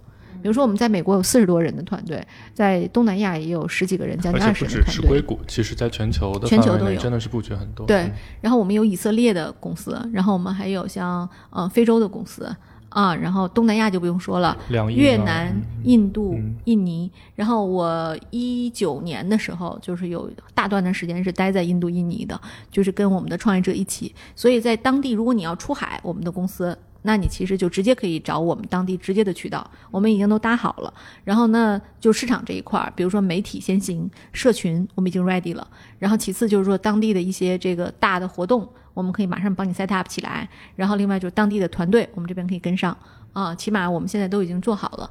[0.44, 4.92] 比如说我们在美国有四十多人的团队，在东南亚也有十几个人，将近二十人的团队。
[4.92, 7.87] 只是硅谷，其实在全球的全球范围都有真的是布局很多。
[7.87, 12.54] 对嗯，然后我们有以色列的公司，然后我们还有像呃非洲的公司
[12.90, 17.11] 啊，然后东南亚就不用说了，两亿越南、嗯印度、嗯印尼。
[17.35, 22.38] 然后我一九年的时候，就是有大段的时间是待在印度、印尼的，
[22.70, 24.14] 就是跟我们的创业者一起。
[24.37, 26.76] 所以在当地，如果你要出海，我们的公司。
[27.07, 30.93] 那你其实就直接可以找我们当地直接的渠道，我们已经都搭好了。
[31.23, 35.69] 然后呢，就市场这一块儿，比如说媒体先行，社群我们已经 ready 了。
[35.99, 40.49] 然后其次就是说当地的一些这个大的活动，我们可以马上帮你 set up 起来。
[40.75, 42.97] 然后另外就是当地的团队，我们这边可以跟上
[43.35, 45.11] 啊，起码我们现在都已经做好了。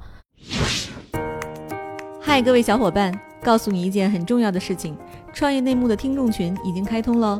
[2.19, 4.97] 嗨，各位小伙伴，告诉你一件很重要的事情：
[5.31, 7.39] 创业内幕的听众群已经开通喽。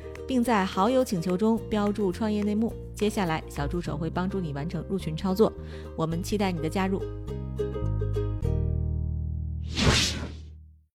[0.31, 2.73] 并在好友请求中标注“创业内幕”。
[2.95, 5.51] 接下来，小助手会帮助你完成入群操作。
[5.93, 7.03] 我们期待你的加入。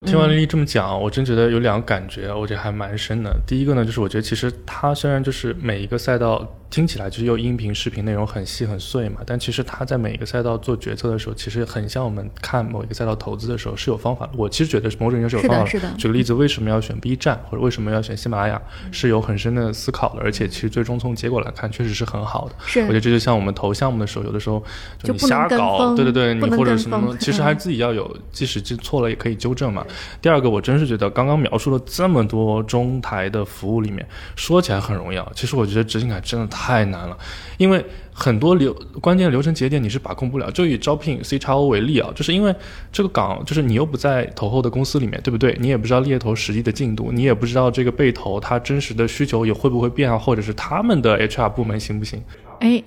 [0.07, 3.31] 听完丽丽这么讲，我真觉得有两个感觉，我觉得还蛮深的。
[3.47, 14.33] 第一个呢，就是我觉得其实它虽然就是每一个赛道听起来就是又音频、视频内容很细很碎嘛，但其实他在每一个赛道做决策的时候，其实很像我们看某一个赛道投资的时候是有方法的。
[14.37, 22.55] 我其实觉得某种意义上是有方法是的举个例子，为什么要选 B 站，或者为什么要选喜马拉雅，是有很深的思考的，而且其实最终从结果来看，确实是很好的。
[22.67, 24.63] 是我觉得这就像我们投项目的时候，有的时候
[25.03, 29.87] 就你瞎搞，对对对，你或者什么，其实还自己要有，即使记错了也可以纠正嘛。
[30.21, 37.17] 第二个，我真是觉得刚刚描述了这么多中台的服务里面，说起来很容易啊，其实我觉得执行感真的太难了，
[37.59, 40.51] 因为很多流关键流程节点你是把控不了。
[40.51, 42.55] 就以招聘 C 叉 O 为例啊，就是因为
[42.91, 45.55] 这个岗就是你又不在投后的公司里面，对不对？
[45.61, 52.23] 你也不知道猎头实际的进度，你也不知道这个被投他真实的需求也会不会变啊，或者是他们的 HR 部门行不行？
[52.61, 52.83] 哎，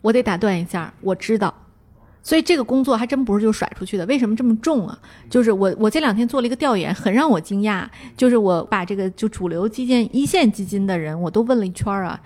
[0.00, 1.52] 我得打断一下，我知道。
[2.20, 4.98] 所以这个工作还真不是就甩出去的，为什么这么重啊？
[5.30, 7.86] 就是我我这两天做了一个调研，很让我惊讶，
[8.18, 12.20] 就是我把这个就主流基建一线基金的人我都问了一圈啊，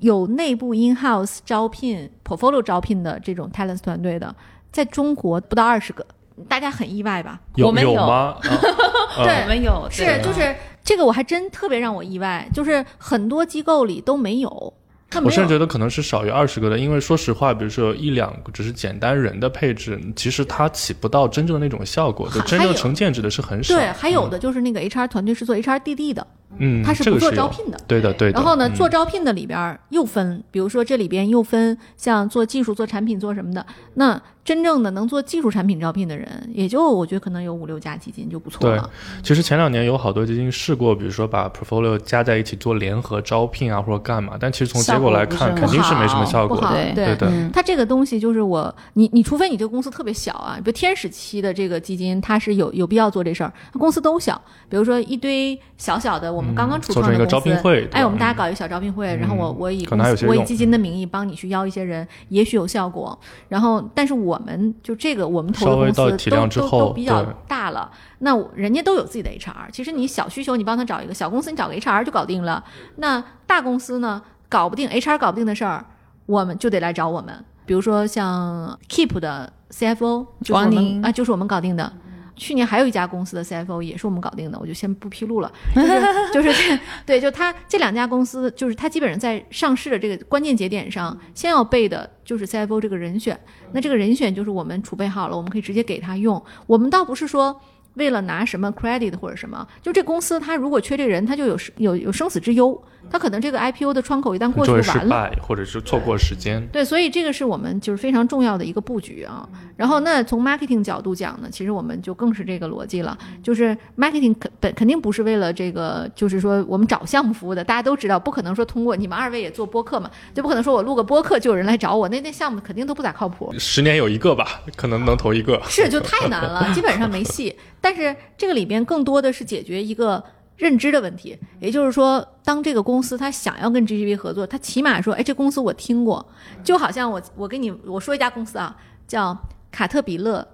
[0.00, 4.34] 有内部 in house 招聘 portfolio 招聘的这种 talent 团队的，
[4.70, 6.06] 在中国不到二十个，
[6.48, 7.40] 大家很意外吧？
[7.56, 8.36] 有我们有有吗？
[8.44, 15.30] 啊对我们有是就是这个我还真特别让我意外，就是很多机构里都没有，我。
[15.30, 23.74] 甚至觉得可能是少于二十个的，因为说实话，比如说有一两个只是简单人的配置，其实它起不到真正的那种效果，就真正成建制的是很少。
[23.74, 26.24] 对，还有的就是那个 HR 团队是做 HRDD 的，
[26.56, 27.78] 嗯，他是不做招聘的。
[27.86, 28.38] 对的，对的。
[28.38, 33.64] 然后呢，嗯做招聘的里边又分，比如说这里边又分像做技术、做产品、做什么的。
[33.94, 38.90] 那真正的能做技术产品招聘的人，也就我觉得可能有五六家基金就不错了对了。
[39.22, 46.68] 其实前两年有好多基金试过，比如说把 portfolio 加在一起做联合招聘啊，或者干嘛，但其实从结果来看，肯定是没什么效果的。
[46.94, 53.52] 对对的，嗯它这个东西就是我，你你除非你这个公司特别小啊，比如天使期的这个基金，它是有有必要做这事儿。
[53.74, 63.18] 公司都小，比如说一堆小小的，我们刚刚初创的公司，招聘会，哎，我们大家搞一个小招聘会，然后我我以我以能还有些用基金的名义帮你去邀一些人，也许有效果。
[63.48, 69.68] 然后，但是我们就这个我们投的公司到体量之都都都比较大了，那人家都有自己的 HR。
[69.72, 72.62] 其实你小需求你帮他找一个，小公司你找个 HR 就搞定了。
[72.96, 75.84] 那大公司呢，搞不定 HR 搞不定的事儿，
[76.26, 77.44] 我们就得来找我们。
[77.66, 81.92] 比如说像 Keep 的 CFO 就是我王宁们啊，就是我们搞定的。
[82.38, 85.52] 去年还有一家公司的 CFO 也是我们搞定的，我就先不披露了。
[85.74, 86.00] 就是
[86.32, 93.38] 就是对，就他这两家公司，就是他基本上在上市的这个关键节点上，先要备的就是 CFO 这个人选。
[93.72, 96.42] 那这个人选就是我们储备好了，我们可以直接给他用。
[96.66, 97.60] 我们倒不是说
[97.98, 102.82] 为了拿什么 credit 或者什么，就这公司它如果缺这人，它就有有有生死之忧。
[103.10, 105.02] 它可能这个 IPO 的窗口一旦过去就完了。
[105.04, 106.62] 失败，或者是错过时间。
[106.70, 109.48] 对，所以这个是我们就是非常重要的一个布局啊。
[109.76, 123.54] 然后那从 marketing 角度讲呢，其实我们就更是这个逻辑了，就是 marketing 肯本肯定不是为了这个，就是说我们找项目服务的，大家都知道，不可能说通过你们二位也做播客嘛，就不可能说我录个播客就有人来找我，那那项目肯定都不咋靠谱。
[123.58, 125.58] 十年有一个吧，可能能投一个。
[125.64, 127.56] 是，就太难了，基本上没戏。
[127.80, 130.22] 但是这个里边更多的是解决一个
[130.56, 131.38] 认知的问题。
[131.60, 136.26] 也就是说，当这个公司他想要跟 GGV 合作，他起码说，哎，这公司我听过，
[136.62, 139.36] 就好像我我跟你我说一家公司啊，叫
[139.70, 140.46] 卡特彼勒，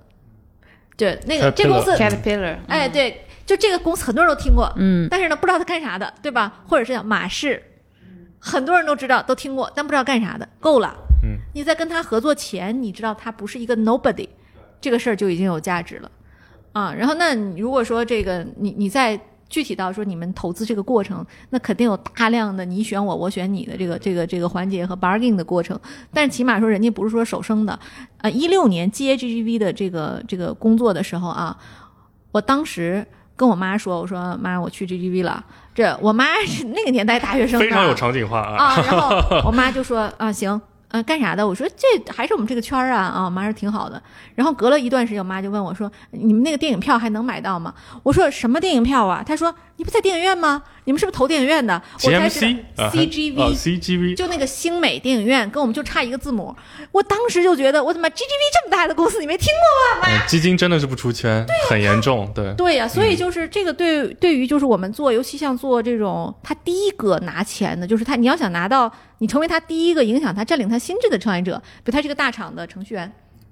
[0.96, 6.62] 对，那个这公司 Caterpillar，哎，对，就这个公司很多人都听过，嗯，但是呢，不知道他干啥的，对吧？
[6.68, 7.62] 或者是叫马氏，
[8.38, 10.48] 很多人都知道，都听过，但不知道干啥的。
[10.60, 14.28] 够了，嗯，你在跟他合作前，你知道他不是一个 nobody，
[14.80, 16.10] 这个事儿就已经有价值了，
[16.74, 16.92] 啊。
[16.92, 25.78] 然后，那你如果说这个，你你在具体到说你们投资这个过程，那肯定有大量的你选我，我选你的这个这个这个环节和 bargaining 的过程。
[26.12, 27.78] 但是起码说，人家不是说手生的，
[28.18, 31.56] 呃，一六年接 GGV 的这个这个工作的时候啊，
[32.32, 33.06] 我当时
[33.36, 35.44] 跟我妈说，我说妈，我去 GGV 了。
[35.74, 38.56] 这我妈是那个年代大学生，非常有场景化啊。
[38.56, 40.60] 啊，然后 我妈就说啊，行，
[40.94, 41.44] 嗯、干啥的？
[41.44, 44.00] 我说这还是我们这个圈儿啊，啊，我妈说挺好的。
[44.36, 47.74] 然后隔了一段时间，我妈就问我说，你们那个电影票还能买到吗？
[48.04, 49.20] 我说什么电影票啊？
[49.26, 50.62] 她说你不在电影院吗？
[50.84, 51.80] 你们是不是投电影院的？
[52.02, 56.54] 我才知道 GMC 啊 CGV、哦 CGV 就那个星美电影院，跟我们就差一个字母。
[56.92, 60.08] 我当时就觉得，我怎么 GGV 这么大的公司，你没听过吗？
[60.08, 62.30] 嗯基金真的是不出圈，很严重。
[62.34, 73.10] 对，对呀、所以就是这个对对于就是我们做，尤其像做这种他第一个拿钱的，就是他你要想拿到你成为他第一个影响他占领他心智的创业者，比如他是个大厂的程序员，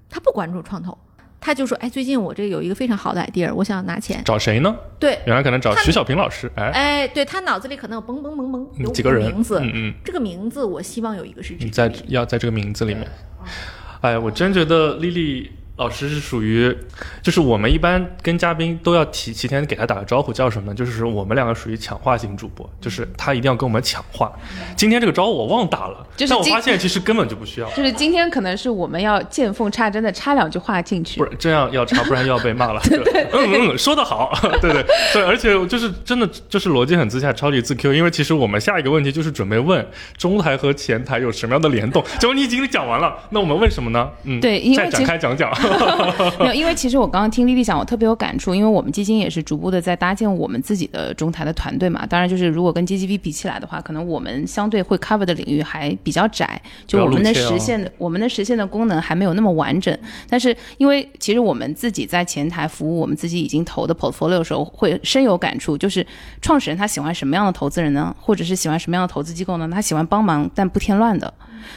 [0.09, 0.97] 他不关注创投，
[1.43, 4.21] 他就说，哎，最近我这有一个非常好的 idea，我想拿钱。
[4.23, 4.73] 找谁呢？
[4.97, 6.49] 对，原来可能找徐小平老师。
[6.55, 13.05] 哎，哎，对他脑子里可能有嘣嘣嘣嘣有几个人名字，嗯嗯，这个名字我希望有一个是你在要在这个名字里面。
[13.99, 16.75] 哎，我真觉得丽丽老师是属于，
[17.23, 20.75] 就是我们一般跟嘉宾都要提提前给他打个招呼，叫什么呢？
[20.75, 24.31] 就是我们两个属于抢话型主播，就是他一定要跟我们抢话。
[24.75, 27.67] 今天这个招我忘打了，但我就是我发现其实根本就不需要。
[27.71, 31.25] 就是今天可能是我们要见缝插针的插两句话进去不。
[31.25, 32.79] 是这样要插，不然又要被骂了。
[32.87, 34.31] 对嗯嗯，说得好，
[34.61, 37.91] 对对对，而且就是真的就是逻辑很自洽，超级自 Q。
[37.95, 39.83] 因为其实我们下一个问题就是准备问
[40.19, 44.07] 中台和前台有什么样的联动，结果你已经讲完了，那我们问什么呢？
[44.25, 45.51] 嗯，再展对因为其实开讲讲。
[46.39, 52.05] 没有，因为其实我刚刚听丽丽讲，我特别有感触，因为我们基金也是逐步的在搭建我们自己的中台的团队嘛。
[52.05, 59.97] 当然，就是如果跟 GGV 比起来的话，可能我们相对会 cover 的领域还比较窄，就我们的实现的、我们的实现的功能还没有那么完整。
[60.29, 66.05] 但是因为其实我们自己在前台服务我们自己已经投的 portfolio 的时候，会深有感触，就是
[66.41, 68.15] 创始人他喜欢什么样的投资人呢？
[68.19, 69.69] 或者是喜欢什么样的投资机构呢？
[69.71, 71.33] 他喜欢帮忙但不添乱的。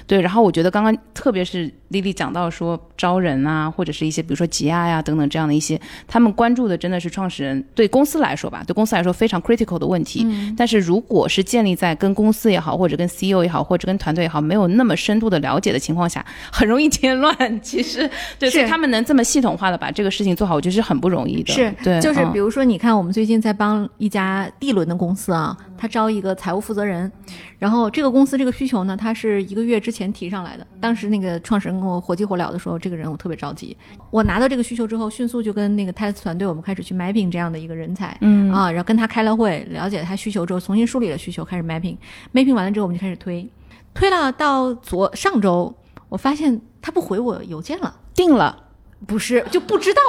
[0.06, 10.26] 对，然后我觉得刚刚特别是丽丽讲到说招人啊，或者是一些比如说吉亚呀等等这样的一些，他们关注的真的是创始人对公司来说吧，对公司来说非常 critical 的问题。
[10.56, 17.34] 但是如果是建立在跟公司也好，或者跟 CEO 也好，或者跟团队也好没有那么深度的了解的情况下，很容易添乱。
[17.60, 21.52] 其实对，所以是他们能这么系统化的把这个事情做好，我觉得是很不容易的。
[21.52, 27.10] 是，对，就是嗯比如说，你看我们最近在帮一家 D 轮的公司啊，他招一个财务负责人，
[27.58, 30.66] 然后这个公司这个需求呢，他是一个月之前提上来的。
[30.80, 33.76] 当时那个创始人跟我火急火燎的时候，这个人我特别着急。
[34.10, 43.48] 我拿到这个需求之后，迅速就跟那个 TES 团队，我们开始去 mapping 这样的一个人才，嗯啊，然后跟他开了会，了解他需求之后，重新梳理了需求，开始 mapping，mapping 完了之后，我们就开始推，
[43.94, 45.74] 推了到昨上周，
[46.08, 48.64] 我发现他不回我邮件了，定了。
[49.06, 50.00] 不是就不知道，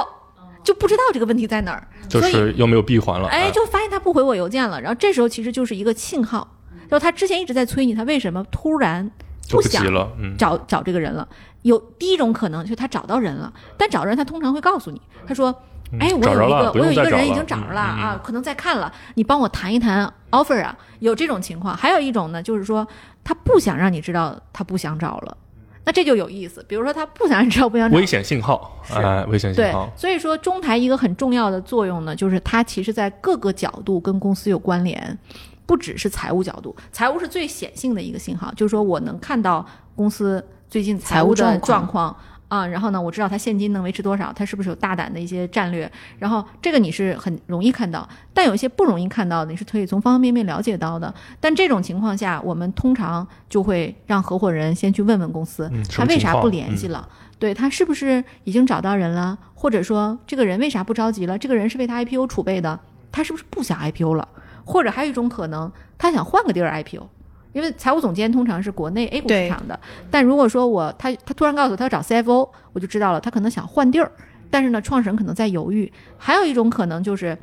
[0.63, 3.27] 就不知道这个问题在哪儿，就所以是又没有闭环了。
[3.27, 4.80] 哎，就发现他不回我邮件了。
[4.80, 6.56] 然后这时候其实就是一个信号，
[6.89, 11.27] 就是他之前一直在催你，他为什么突然就不急想了，嗯，找找这个人了？
[11.62, 15.54] 有第一种可能就是他找到人了，但找人他通常会告诉你，他说。
[16.02, 21.74] 哎，我有一个，我有一个人已经找着了、啊，可能在看了，你帮我谈一谈 offer 啊，有这种情况。
[21.78, 22.86] 还有一种呢，就是说
[23.24, 25.38] 他不想让你知道他不想找了，
[25.86, 26.62] 那这就有意思。
[26.67, 35.17] 比如说他不想让你知道不想找，危险信号，是哎，危险信对号，，所以说中台一个很重要的作用呢，就是它其实在各个角度跟公司有关联，
[35.65, 39.65] 不只是财务角度，财务是最显性的一个信号，就是说我能看到
[39.96, 42.15] 公司最近财务的状况。
[42.47, 51.13] 啊，然后呢，我知道他现金能维持多少，他是不是有大胆的一些战略，然后这个你是很容易看到，但有一些不容易看到的，你是可以从方方面面了解到的。
[51.41, 57.06] 但这种情况下，我们通常就会让合伙人先去问问公司，嗯他为啥不联系了？
[57.38, 61.38] 对他是不是已经找到人了，或者说这个人为啥不着急了？
[61.38, 62.80] 这个人是为他 IPO 储备的，
[63.12, 64.25] 他是不是不想 IPO 了？
[64.63, 67.10] 或者还有一种可能，他想换个地儿 IPO。
[67.58, 69.79] 因为财务总监通常是国内 A 股市场的，
[70.12, 74.12] 但如果说我他他突然告诉我他要找 CFO，我就知道了，他可能想换地儿，
[74.51, 75.91] 但是呢，创始人可能在犹豫。
[76.19, 77.35] 还有一种可能就是，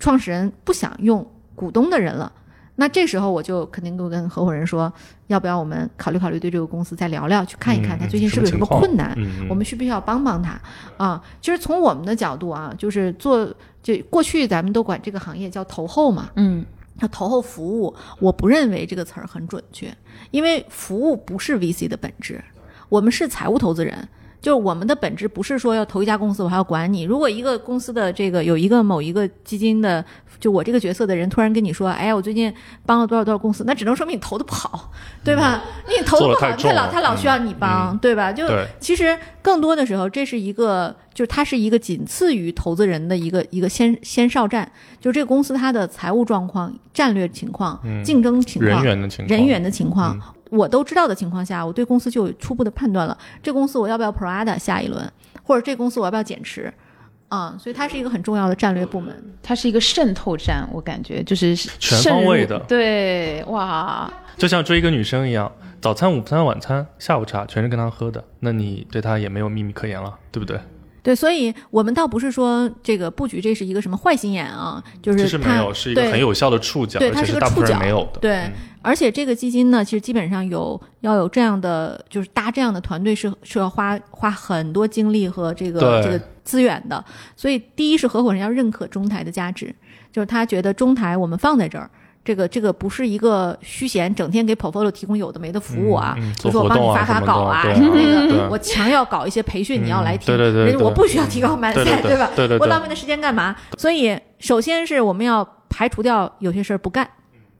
[0.00, 1.24] 创始人不想用
[1.54, 2.32] 股东的人了，
[2.74, 4.92] 那这时候我就肯定会跟合伙人说，
[5.28, 10.60] 要不要我们考虑考虑对这个公司再聊聊，去看一看嗯他最近是不是有什么困难，嗯，我们需不需要帮帮他
[10.96, 11.22] 啊？
[11.40, 13.48] 其实从我们的角度啊，就是做
[13.84, 16.66] 就过去咱们都管这个行业叫投后嘛，嗯，
[16.98, 19.96] 他投后服务，我不认为这个词儿很准确，
[20.32, 22.42] 因为服务不是 VC 的本质，
[22.88, 24.08] 我们是财务投资人。
[24.40, 27.02] 就是我们的本质不是说要投一家公司，我还要管你。
[27.02, 30.04] 如果一个公司的这个有一个某一个基金的，
[30.40, 32.52] 就我这个角色的人突然跟你说，哎呀，我最近
[32.86, 34.90] 帮了多少多少公司，那只能说明你投的不好，
[35.24, 35.62] 对吧？
[35.88, 38.32] 你投的不好，他老他老需要你帮，对吧？
[38.32, 38.46] 就
[38.78, 44.70] 其实更多的时候，这是一个，就是它是一个仅次于投资人的一个一个先先哨站，
[45.00, 53.16] 就这个公司它的财务状况、战略情况、嗯竞争情况、人员的情况，人员的情况，嗯我都知道的情况下，我对公司就有初步的判断了。
[53.42, 55.06] 这公司我要不要 Prada 下一轮，
[55.42, 56.72] 或者这公司我要不要减持？
[57.28, 59.14] 啊、所以它是一个很重要的战略部门。
[59.42, 65.50] 它是一个渗透战，我感觉就是全方位的对，哇，就像追一个女生一样，
[65.80, 70.58] 早餐、午餐、晚餐、下午茶全是跟她喝的，那你对她也没有秘密可言了，对不对？
[71.02, 78.20] 对，所以我们倒不是说这个布局这是一个什么坏心眼啊，就是它其实没有，是一个很有效的触角，对它是大部分个触角人没有的。
[78.20, 78.52] 对嗯
[78.88, 87.04] 而且这个基金呢，其实基本上有要有这样的，就是搭这样的团队是是要花花很多精力和这个这个资源的。
[87.36, 89.74] 所以第一是合伙人要认可中台的价值，
[90.10, 91.90] 就是他觉得中台我们放在这儿。
[92.24, 102.28] 这个这个不是一个虚闲，整天给 portfolio 提供有的没的服务啊，嗯嗯比如说我帮你发发稿啊，做活动啊什么那个，什么的我强要搞一些培训，你要来听，嗯对对对我不需要提高满对赛，对吧？
[102.36, 103.56] 对对对我浪费的时间干嘛？
[103.78, 107.08] 所以，首先是我们要排除掉有些事儿不干，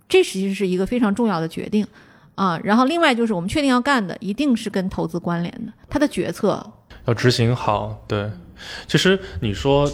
[0.08, 1.86] 这其实是一个非常重要的决定
[2.34, 2.58] 啊。
[2.64, 6.72] 然后，另外就是我们确定要干的，一定是跟投资关联的，它的决策。
[7.06, 8.04] 要执行好。
[8.06, 8.30] 对，
[8.86, 9.90] 其实你说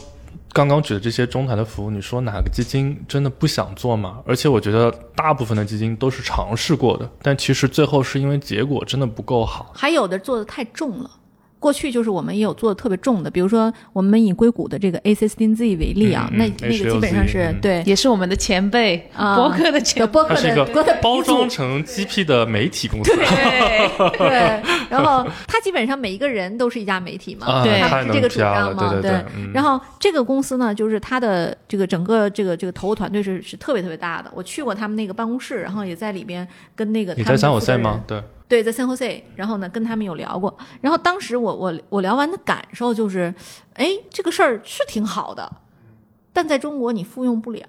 [0.53, 4.21] 刚刚举的这些中台的服务，你说哪个基金真的不想做吗？
[4.27, 9.73] 而且我觉得大部分的基金都是尝试过的，但其实最后是因为结果真的不够好。
[9.75, 11.11] 还有的做的太重了。
[11.65, 20.01] 过去就是我们也有做的特别重的，比如说我们以硅谷的这个 A 1 6 Z 为例啊，嗯嗯那那个基本上是、A16Z 嗯对也是我们的前辈，啊博客的前辈。
[20.01, 29.25] 的播客它是一个的包装成 GP 的媒体公司，对，对， 然后他基本上每一个人都是一家媒体嘛，啊对是这个主张嘛，对对。
[29.35, 34.31] 嗯然后这个公司呢，就是他的这个整个这个这个投入团队是是特别特别大的。
[34.35, 36.47] 我去过他们那个办公室，然后也在里边
[36.77, 38.05] 跟那个他们的你在三负责人五赛吗？
[38.07, 40.57] 对，对，在 San Jose，然后呢跟他们有聊过。
[40.81, 43.35] 然后当时我我我聊完的感受就是，
[43.75, 45.51] 哎，这个事儿是挺好的，
[46.33, 47.67] 但在中国你复用不了。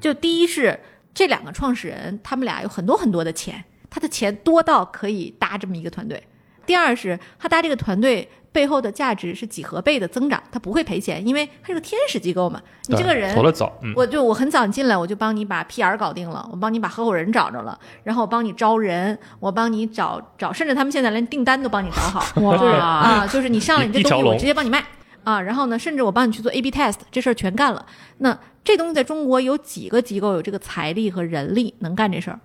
[0.00, 0.78] 就第一是
[1.12, 6.22] 这两个创始人，他们俩有很多很多的钱，他的钱多到可以搭这么一个团队。
[6.66, 12.60] 第二是他搭这个团队背后的价值是几何倍的增长，他不会赔钱，因为他是个天使机构嘛。
[12.88, 24.84] 你这个人投的早，嗯，我就我很早进来，我就帮你把 PR 搞定了，我帮你把合伙人找着了，然后我帮你招人，我帮你找找，甚至他们现在连订单都帮你找好， 哇就是啊，就是你上来你这东西，我直接帮你卖
[25.22, 27.86] 啊，然后呢，甚至我帮你去做 A/B test，这事儿全干了。
[28.18, 32.40] 那这东西在中国有几个机构有这个财力和人力能干这事儿？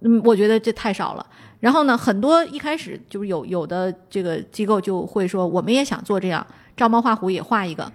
[0.00, 1.26] 嗯，我觉得这太少了。
[1.60, 6.46] 然后呢，很多一开始就是有有的这个机构就会说，我们也想做这样，
[6.76, 7.90] 照猫画虎也画一个，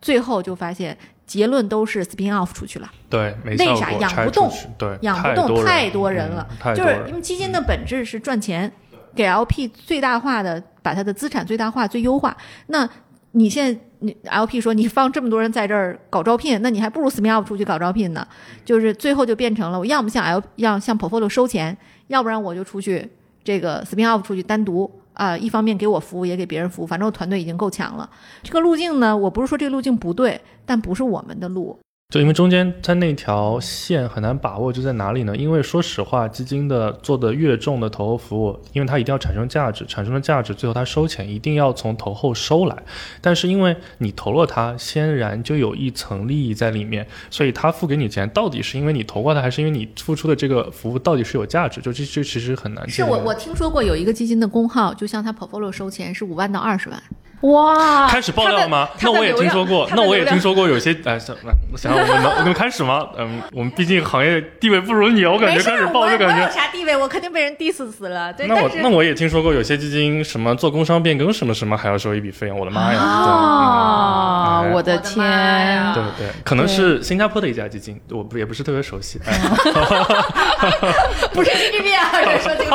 [0.00, 0.96] 最后就发现
[1.26, 2.88] 结论都是 spin off 出去了。
[3.10, 8.70] 对，没为啥养不动对，养不动，太多人人了就是因为基金的本质是赚钱，
[9.14, 12.36] 给 LP 最大化的把它的资产最大化、最优化。
[12.68, 12.88] 那
[13.32, 18.26] 你现在你 LP 说你放这么多人在这儿搞招聘，那你还不如 spin off 出去搞招聘呢。
[18.64, 21.76] 就是最后就变成了我要么向 L 要向 portfolio 收钱，
[22.08, 23.08] 要不然我就出去
[23.42, 24.90] 这个 spin off 出去单独。
[25.14, 28.08] 啊、一方面给我服务，也给别人服务，反正我团队已经够强了。
[28.40, 31.76] 这个路径呢，我不是说这个路径不对，但不是我们的路。
[32.10, 35.36] 就因为中间它那条线很难把握，就在哪里呢？
[35.36, 42.74] 因为说实话，基金的做的越重的投后服务，因为它一定要产生价值，产生了价值，最后它收钱一定要从投后收来。
[43.20, 51.82] 但是因为你投了它，先然就有一层利益在里面，所以他付给你钱，到底是因为你投过它，还是因为你付出的这个服务到底是有价值？
[51.82, 52.88] 就这这其实很难。
[52.88, 57.02] 是我我听说过有一个基金的工号，就向他 portfolio 收钱是五万到二十万。
[57.42, 58.88] 哇，开始爆料吗？
[59.00, 61.36] 那我也听说过，那我也听说过有些哎，想
[61.72, 63.06] 我想我们能我们开始吗？
[63.16, 66.50] 嗯，我们毕竟行业地位不如你，我感觉开始爆就感觉。
[66.52, 66.96] 啥地位？
[66.96, 68.32] 我肯定被人 diss 死了。
[68.32, 72.98] 对，那我那我也听说过有些基金什么做工商变更什么什么还要收一笔费用，我的妈呀！
[72.98, 79.20] 啊，我的我的妈呀天，对对，可能是新加坡的一家基金，我不也不是特别熟悉。
[79.24, 79.38] 哎，
[81.32, 82.74] 不是 CGB 啊，这说清楚。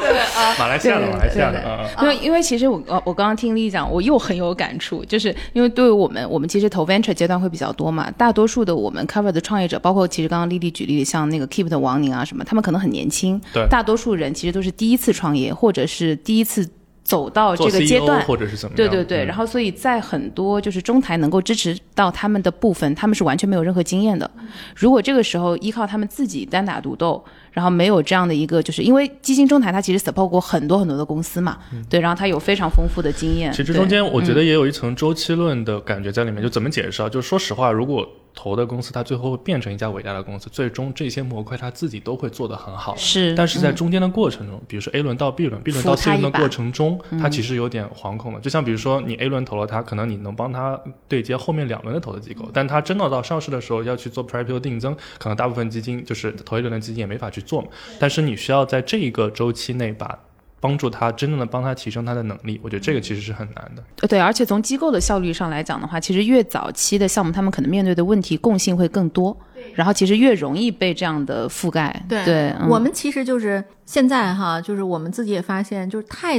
[0.00, 13.66] 对，啊，马来西亚的，马来西亚的，对对嗯嗯因为因为其实我呃我刚刚听丽丽讲，我又很有感触，就是因为对于我们我们其实投 venture 阶段会比较多嘛，大多数的我们 cover 的创业者，包括其实刚刚丽丽举例的像那个 Keep 的王宁啊什么，他们可能很年轻，对。
[13.68, 16.66] 大多数人其实都是第一次创业，或者是第一次
[17.02, 18.24] 走到这个阶段。
[18.24, 18.76] 或者是怎么样？
[18.76, 24.30] 对对对，嗯然后所以在很多就是中台能够支持到他们的部分，他们是完全没有任何经验的。
[24.76, 27.22] 如果这个时候依靠他们自己单打独斗，
[27.52, 33.50] 然后没有这样的一个，就是因为基金中台它其实 support 过很多很多的公司嘛，对，然后它有非常丰富的经验。
[33.50, 37.08] 嗯其实中间我觉嗯得也有一层周期论的感觉在里面，就怎么解释啊？
[37.08, 42.94] 就说实话，如果投的公司它最后会变成一家伟大的公司，最终这些模块它自己都会做得很好。
[42.96, 48.40] 是，但是在嗯中间的过程中，比如说 A 轮到 B 轮，B 轮到 C 轮的过程中，它其实有点惶恐了。
[48.40, 57.68] 就像比如说你 A 轮投了它，可能你能帮它对接后面两轮的投资机构，但它真的到上市的时候要去做 pre-IPO 定增，可能大部分基金就是投一轮的基金也没法去做嘛。
[57.98, 60.18] 但是你需要在这一个周期内把
[60.60, 63.82] 帮助他真正的帮他提升他的能力，我觉得这个其实是很难的。
[64.02, 69.34] 呃对，而且从机构的效率上来讲的话，其实越早期的项目，他们可能面对的问题共性会更多，
[69.74, 72.04] 然后其实越容易被这样的覆盖。
[72.08, 76.38] 对对，嗯我们其实就是现在哈，就是我们自己也发现，就是太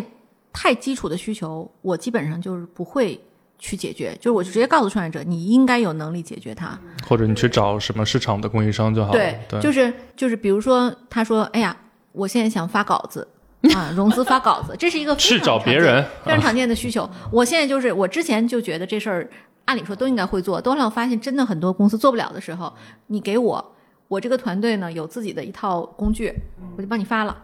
[0.53, 3.19] 太基础的需求，我基本上就是不会
[3.57, 6.79] 去解决，就是我就直接告诉创业者，你应该有能力解决它。
[7.07, 9.17] 或者你去找什么市场的供应商就好了。
[9.17, 11.75] 对，对，就是就是，比如说他说，哎呀，
[12.11, 13.27] 我现在想发稿子。
[13.75, 17.07] 啊，融资发稿子，这是一个非常常见找别人非常常见的需求。
[17.31, 19.29] 我现在就是，我之前就觉得这事儿，
[19.65, 22.73] 按理说都应该会做，都让我发现真的很多公司做不了的时候，
[23.07, 23.73] 你给我，
[24.07, 26.33] 我这个团队呢有自己的一套工具，
[26.75, 27.37] 我就帮你发了，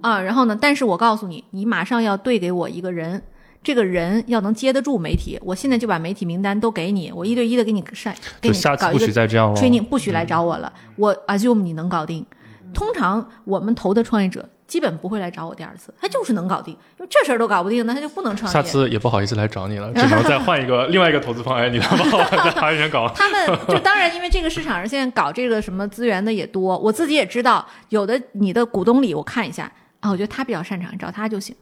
[0.00, 3.20] 啊，然后呢，但是我告诉你，你马上要对给我一个人，
[3.60, 9.60] 这个人要能接得住媒体，我现在就把媒体名单都给你，我一对一的给你上，给你下次不搞一个许再这样了。
[9.60, 12.24] training 不许来找我了，我 assume 你能搞定。
[12.72, 18.52] 通常我们投的创业者基本不会来找我第二次，他就是能搞定，因为这事儿都搞不定，那他就不能创业。
[18.52, 23.08] 下次也不好意思来找你了，只能再换一个另外一个投资方案，你能帮我再花钱搞。
[23.16, 31.56] 他们就当然，因为这个市场上现在搞这个什么资源的也多，我自己也知道，有的你的股东里我看一下啊，我觉得他比较擅长，找他就行。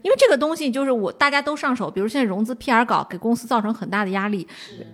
[0.00, 4.46] 因为这个东西就是我大家都上手，比如现在融资 PR 搞给公司造成很大的压力，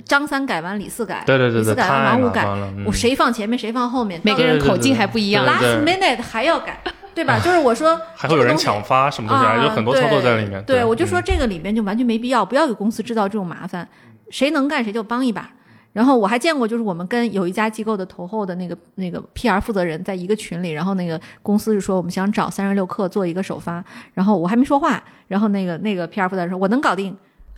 [0.02, 2.46] 张三改完李四改，对对对对，李四改完王五改，
[2.86, 6.80] 我谁放前面谁放后面，每个人口径还不一样 last minute 还要改，
[7.14, 7.38] 对吧？
[7.38, 10.62] 就是我说还会有人抢发什么东西，啊，有很多操作在里面。
[10.64, 13.88] 对，我就嗯说这个里面就完全没必要，不要给公司制造这种麻烦，
[14.30, 15.50] 谁能干谁就帮一把。
[15.92, 27.16] 然后我还见过，就是我们跟有一家机构的投后的那个那个 PR 负责人在一个群里，然后那个公司就说我们想找三十六氪做一个首发，然后我还没说话，然后那个那个 PR 负责人说我能搞定。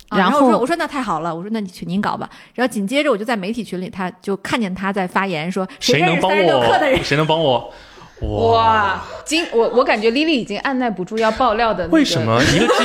[0.08, 2.30] 啊、然然后我说我说那太好了，我说那你去您搞吧。
[2.54, 7.02] 然后紧接着我就在媒体群里，他就看见他在发言说谁能帮认识三十六氪的人我？
[7.02, 7.72] 谁能帮我？
[8.20, 12.84] 哇，今我我感觉 Lily 已经按耐不住要爆料的、那个，为什么 一个基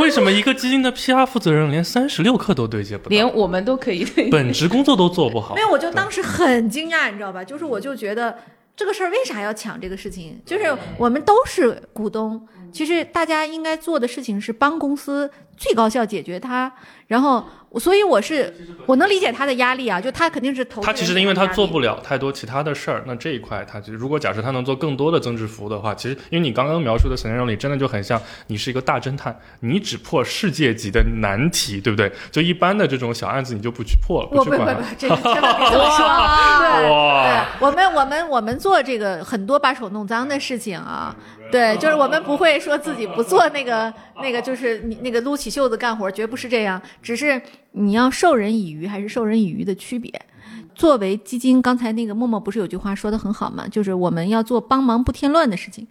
[0.00, 4.30] 为什么一个基金的 PR 负责人连三十六氪都对接不到，连我们都可以对接？
[4.30, 5.60] 本职工作都做不好没？
[5.60, 7.44] 有，我就当时很惊讶，你知道吧？
[7.44, 8.34] 就是我就觉得
[8.74, 10.40] 这个事儿为啥要抢这个事情？
[10.46, 16.72] 就是我们都是股东，其实大家应该做的事情是帮公司最高效解决它。
[17.08, 17.44] 然后，
[17.78, 18.52] 所以我是
[18.86, 32.10] 我能理解他的压力啊，就他肯定是投他其实因为他做不了太多其他的事儿，那这一块他就如果假设他能做更多的增值服务的话，其实因为你刚刚描述的 scenario 里真的就很像你是一个大侦探，你只破世界级的难题，对不对？
[32.30, 36.60] 就一般的这种小案子你就不去破了，不去管不不不，这个千万别这么说。
[36.60, 41.14] 对对，我们我们我们做这个很多把手弄脏的事情啊，
[41.52, 43.92] 对，就是我们不会说自己不做那个
[44.22, 47.40] 那个，就是你那个撸起袖子干活，绝不是这样，只是
[47.72, 50.12] 你要授人以鱼还是授人以渔的区别。
[50.74, 53.66] 作为基金，刚才那个默默不是有句话说的很好吗？
[53.68, 55.86] 就是我们要做帮忙不添乱的事情。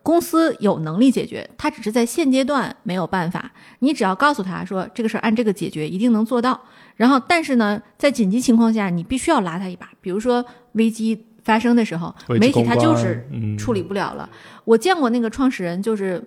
[0.00, 3.50] 公司有能力解决，他只是在现阶段没有办法。
[3.80, 6.58] 你只要告诉他说这个事儿按这个解决，一定能做到。
[6.96, 9.90] 然后，但是呢，在紧急情况下，你必须要拉他一把。
[10.00, 14.28] 比如说危机发生的时候，媒体他就是嗯处理不了了。
[14.64, 16.22] 我见过那个创始人就是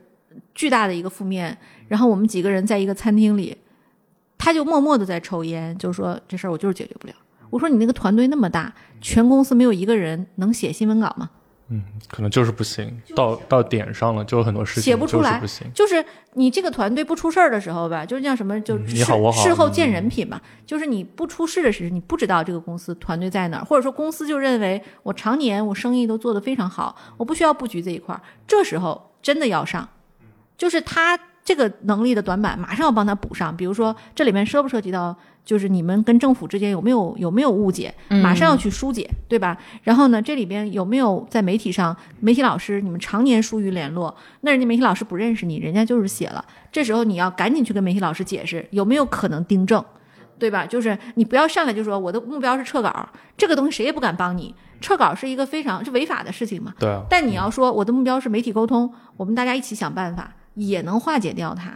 [0.53, 3.57] 巨大的一个负面，然后我们几个人在一个餐厅里，
[4.41, 7.13] 他就默默的在抽烟，就说这事儿我就是解决不了。
[7.51, 11.29] 我说你那个团队那么大，全公司没有一个人能写新闻稿吗？
[11.67, 15.71] 嗯，可能就是不行，到到点上了，就有很多事情写不出来就是不行。
[15.75, 20.41] 就是你这个团队不出事儿的时候吧，就是叫什么，就嗯事、你好我好事后见人品嘛。
[20.65, 28.21] 就是你不出事的时候，你不知道这个公司团队在哪儿，或者说公司就认为我常年我生意都做得非常好，我不需要布局这一块儿。
[28.47, 29.87] 这时候真的要上，
[30.57, 33.55] 就是他这个能力的短板，马上要帮他补上。
[33.55, 39.57] 比如说这里面涉不涉及到，就是你们跟政府之间有没有有没有误解，马上要去疏解，对吧？
[39.83, 49.83] 然后呢，这里边有没有在媒体上，媒体老师你们常年疏于联络，那人家媒体老师不认识你，人家就是写了，这时候你要赶紧去跟媒体老师解释，有没有可能订正，
[50.37, 50.65] 对吧？
[50.65, 56.73] 就是你不要上来就说我的目标是撤稿，这个东西谁也不敢帮你，撤稿是一个非常是违法的事情嘛。
[56.77, 61.71] 对啊，但你要说我的目标是媒体沟通，我们大家一起想办法，也能化解掉它。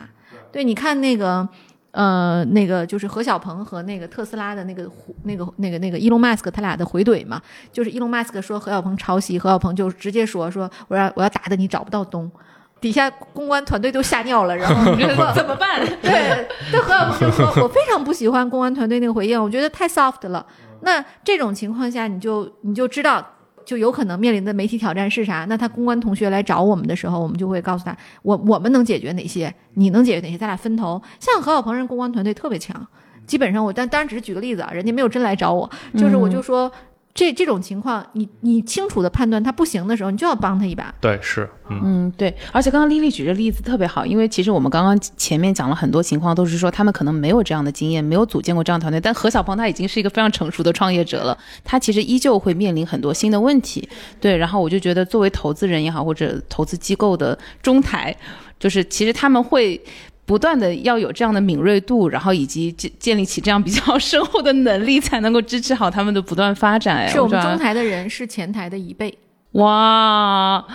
[0.52, 1.48] 对，你看那个，
[1.92, 4.90] 呃，那个就是何小鹏和那个特斯拉的那个
[5.24, 12.32] 那个那个那个伊隆马斯克他俩的回怼嘛，就是伊隆马斯克说何小鹏抄袭，何小鹏就直接说说我要我要打的你找不到东，
[12.80, 15.86] 底下公关团队都吓尿了，然后你觉得 怎么办？
[16.02, 20.46] 对，对何小鹏就说 我非常不喜欢公关团队那个回应，我觉得太 soft 了。
[20.82, 23.26] 那这种情况下，你就你就知道。
[23.66, 25.46] 就有可能面临的媒体挑战是啥？
[25.50, 31.02] 那他公关同学来找我们的时候，我们就会告诉他，我我们能解决哪些，你能解决哪些，咱俩分头。
[31.20, 32.88] 像何小鹏人公关团队特别强，
[33.26, 36.72] 基本上我但当然只是举个例子啊，人家没有真来找我，就是我就说。
[37.16, 40.94] 这这种情况，你你清楚的判断他不行的时候，你就要帮他一把。
[41.00, 42.36] 对，是，嗯嗯，对。
[42.52, 49.00] 而且刚刚丽丽举的例子特别好，因为其实我们刚刚前面讲了很多情况，都是说他们可能没有这样的经验，没有组建过这样团队。
[49.00, 53.88] 但何小鹏他已经是一个非常成熟的创业者了，他其实依旧会面临很多新的问题。
[54.20, 58.14] 对，然后我就觉得作为投资人也好，或者投资机构的中台，
[58.60, 59.82] 就是其实他们会。
[60.26, 67.08] 不断的要有这样的敏锐度，然后以及建建立起这样比较深厚的能力，才能够支持好他们的不断发展。
[67.08, 69.16] 是我们中台的人是前台的一倍。
[69.52, 70.66] 哇！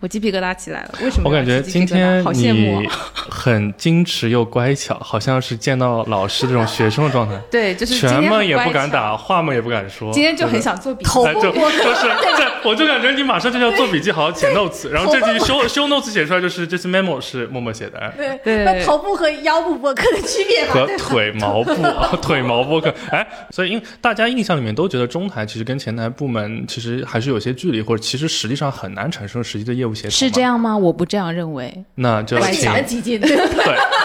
[0.00, 1.28] 我鸡皮疙瘩起来了，为什么？
[1.28, 2.88] 我感觉今天你
[3.28, 7.34] 很矜持又乖巧，好像是见到老师这种学生的状态。
[7.50, 10.12] 对，就是拳嘛也不敢打，话嘛也不敢说。
[10.12, 18.14] 今天就很想做笔记， 就就是这，我就感觉你马上就要做笔记，好好写 notes，然后这句修修 notes 写出来就是这次 memo 是默默写的。
[18.16, 21.74] 对对，那头部和腰部播客的区别和腿毛部
[22.22, 29.87] 腿毛播客，哎，所以因为大家印象里面都觉得中台其实跟前台部门其实还是有些距离，或者其实实际上很难产生实际的业务。
[29.94, 30.76] 是这样吗？
[30.76, 31.84] 我不这样认为。
[31.96, 33.36] 那就要请基金 对，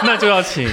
[0.04, 0.68] 那就要请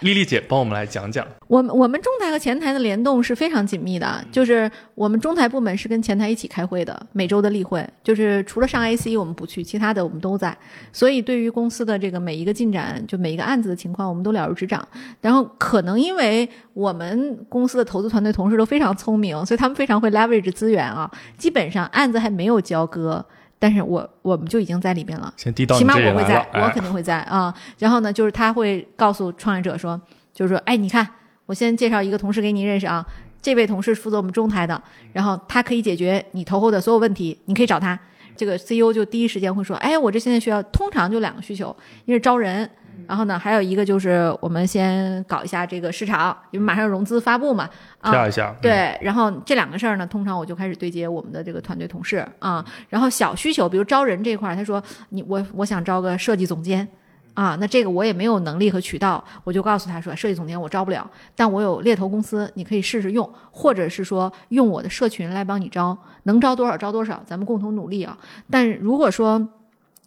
[0.00, 1.26] 丽丽姐帮我们来讲讲。
[1.46, 10.56] 我们我们中台和前台的联动是非常紧密的，就是我们中台部门是跟前台一起开会的，每周的例会，就是除了上 AC 我们不去，其他的我们都在。
[10.92, 14.86] 所以对于公司的这个每一个进展，就每一个案子的情况，我们都了如指掌。
[15.20, 21.10] 然后可能因为我们公司的投资团队同事都非常聪明，所以他们非常会 leverage 资源啊。
[21.38, 23.24] 基本上案子还没有交割。
[23.58, 27.54] 但是我我们就已经在里面了，起码我会在，我肯定会在啊。
[27.78, 30.00] 然后呢，就是他会告诉创业者说，
[30.32, 31.08] 就是说，哎，你看，
[31.46, 33.04] 我先介绍一个同事给你认识啊。
[33.40, 34.82] 这位同事负责我们中台的，
[35.12, 37.98] 然后他可以解决你投后的所有问题，你可以找他。
[38.36, 41.74] 这个 CEO 就第一时间会说，哎，我这现在需要，通常就两个需求，
[42.06, 42.68] 一是招人。
[43.06, 47.68] 然后呢，还有一个就是我们先搞一下这个市场，因为马上融资发布嘛，
[48.00, 48.98] 啊，一下，对。
[49.02, 52.64] 然后这两个事儿呢，通常我就开始对接我们的这个团队同事啊。
[52.88, 56.86] 然后小需求，比如招人这块，他说你我我想招个设计总监
[57.34, 68.16] 啊，那这个我也没有能力和渠道，我就告诉他说，设计总监我招不了，但我有猎头公司，你可以试试用，或者是说用我的社群来帮你招，能招多少招多少，咱们共同努力啊。
[68.48, 69.48] 但如果说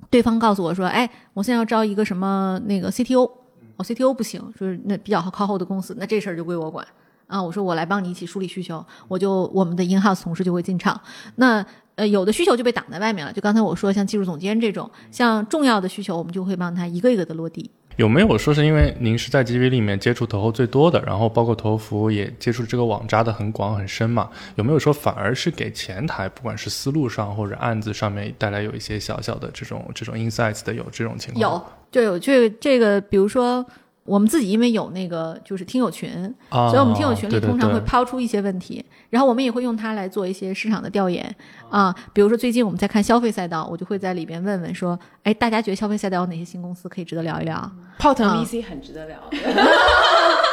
[0.10, 3.30] 对方告诉我说：“哎，我现在要招一个什么那个 CTO，
[3.76, 6.86] 我 CTO 不行，就是那比较靠后的公司，那这事儿就归我管
[7.28, 7.42] 啊。
[7.42, 11.00] 我说我来帮你一起梳理需求，我就我们的 in house 同事就会进场。
[11.36, 24.30] 那呃有的需求就被挡在外面了，就刚才我说像技术总监这种，像重要的需求，我们就会帮他一个一个的落地。”有没有说是因为您是在 g v 里面接触投后最多的，然后包括投服也接触这个网扎的很广很深嘛？
[24.56, 31.42] 有没有说反而是给前台，不管是思路上或者案子上面带来有一些小小的这种这种 insights 的有这种情况？
[31.42, 33.66] 有，就有这这个，比如说。
[34.08, 36.10] 我们自己因为有那个就是听友群，
[36.50, 41.36] 所以我们听友群里通常会抛出一些问题，然后我们也会用它来做一些市场的调研
[41.70, 41.94] 啊。
[42.14, 47.70] 比如说最近我们在看消费赛道，我就会在里边问问说，哎，大家觉得消费赛道有哪些新公司可以值得聊一聊？
[48.00, 49.18] 泡腾 VC 很值得聊。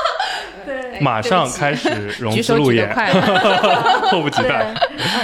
[0.64, 1.88] 对，马上开始
[2.18, 2.88] 融资路演，
[4.10, 4.74] 迫不及待。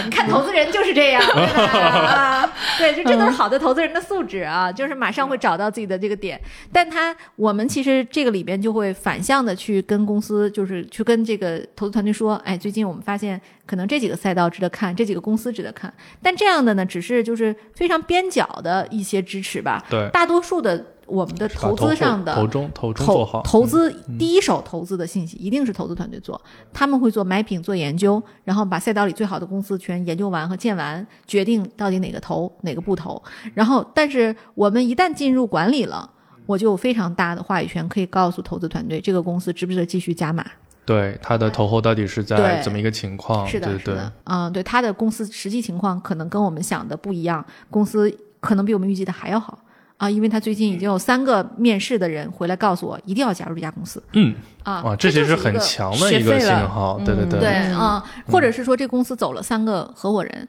[0.05, 1.23] 你看投资人就是这样。
[1.23, 6.41] 啊， 对，就这都是好的投资人的素质啊，就是马上会找到自己的这个点。
[6.73, 13.41] 但他我们其实这个里边就会反向的去跟公司，就是去跟这个投资团队说，哎，最近我们发现
[13.71, 15.95] 可能这几个赛道值得看，这几个公司值得看。
[16.21, 19.85] 但这样的呢，只是就是非常边角的一些支持吧。
[19.89, 20.85] 对，大多数的。
[21.07, 26.41] 我们的投资上的投中投中做好投资第一手投资的信息一定是投资团队做，
[26.73, 33.21] 他们会做 mapping 做研究，然后把赛道里最好的公司全研究完和建完，决定到底哪个投哪个不投。
[33.55, 36.09] 然后，但是我们一旦进入管理了。
[36.47, 40.45] 我就有非常大的话语权，可以告诉投资团队这个公司值不值得继续加码。
[40.85, 43.47] 对他的投后到底是在怎么一个情况？
[43.47, 49.59] 是的，对对是的，嗯，对，他的公司实际情况可能跟我们想的不一样，公司可能比我们预计的还要好。
[49.97, 54.03] 啊，因为他最近已经有三个面试的人回来告诉我，一定要加入这家公司。
[54.15, 57.39] 嗯，啊，哇，这些是很强的一个信号，对对对。
[57.39, 57.79] 对嗯。
[57.79, 60.49] 啊、或者是说这公司走了三个合伙人，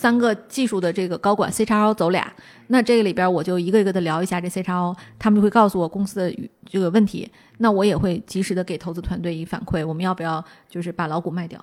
[0.00, 2.32] 三个技术的这个高管 C 叉 O 走俩，
[2.68, 11.62] 那这个里边我就一个一个的聊一下这 C 叉 O，他们就会告诉我公司的这个问题，那我也会及时的给投资团队以反馈，我们要不要就是把老股卖掉？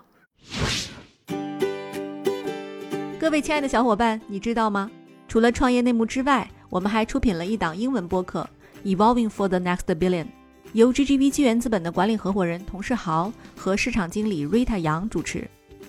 [3.20, 4.92] 各位亲爱的小伙伴，你知道吗？
[5.28, 8.48] 除了创业内幕之外，我们还出品了一档英文播客
[8.96, 10.26] 《Evolving for the Next Billion》，
[10.74, 15.50] 由 GGV 纪元资本的管理合伙人童世豪和市场经理 Rita 杨主持。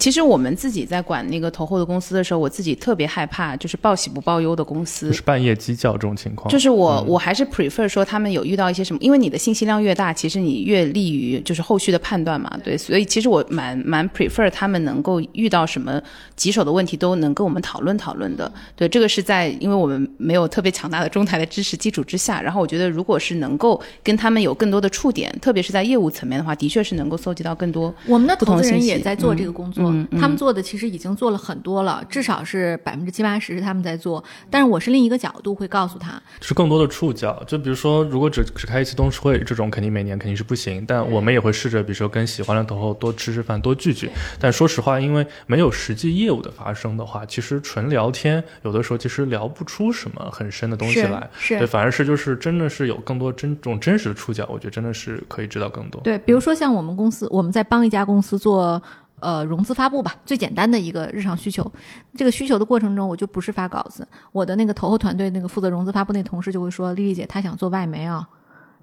[0.00, 5.08] 其实我们自己在管那个投后的公司的时候，我自己特别害怕，就是报喜不报忧的公司。
[5.08, 5.12] 就。
[5.12, 16.00] 是半夜鸡叫这种情况，就是我，我还是 prefer 说他们有遇到一些什么，因为你的信息量越大，其实你越利于就是后续的判断嘛，对，所以其实我蛮蛮 prefer 他们能够遇到什么
[16.34, 34.22] 棘手的问题都能跟我们讨论讨论的，对，这个是在因为我们没有特别强大的中台的支持基础之下，然后我觉得如果是能够跟他们有更多的触点，特别是在业务层面的话，的确是能够搜集到更多我们的投资人也在做这个工作，嗯嗯嗯他们做的其实已经做了很多了，至少是百分之七八十是他们在做。
[34.48, 37.42] 但是我是另一个角度会告诉他，是更多的触角。
[37.46, 40.84] 就比如说，如果只只开一次董事会，这种肯定每年肯定是不行。
[40.86, 44.10] 但我们也会试着，比如说跟喜欢的投后多吃吃饭，多聚聚。
[44.38, 51.28] 但说实话，因为没有实际业务的发生的话，其实纯聊天，有的时候其实聊不出什么很深的东西是来。
[51.38, 56.00] 是对，反而是就是真的是有更多真这种真实的触角，我觉得真的是可以知道更多。
[56.02, 58.80] 对，比如说像我们公司，我们在帮一家公司做
[59.20, 61.70] 呃融资发布吧，最简单的一个日常需求。
[62.14, 68.28] 这个需求的过程中，我就不是发稿子，我的那个投后团队那个负责融资发布那同事就会说：“丽丽姐，她想做外媒啊。”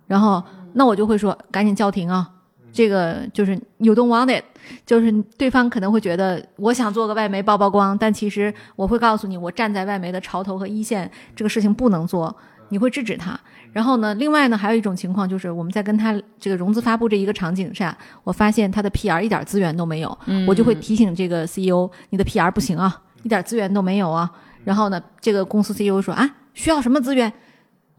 [0.08, 0.42] 然后
[0.74, 2.32] 那我就会说：“赶紧叫停啊！”
[2.72, 4.44] 这个就是 you don't want it，
[4.86, 12.36] 就是对方可能会觉得我想做个外媒曝曝光，但其实我会告诉你，我站在外媒的潮头和一线，这个事情不能做，
[12.70, 13.40] 你会制止他。
[13.74, 24.32] 然后呢，另外呢，还有一种情况就是我们在跟他这个融资发布这一个场景下，我发现他的 PR 一点资源都没有，我就会提醒这个 CEO，你的 PR 不行啊，一点资源都没有啊。
[24.64, 27.32] 然后呢，这个公司 CEO 说啊，需要什么资源？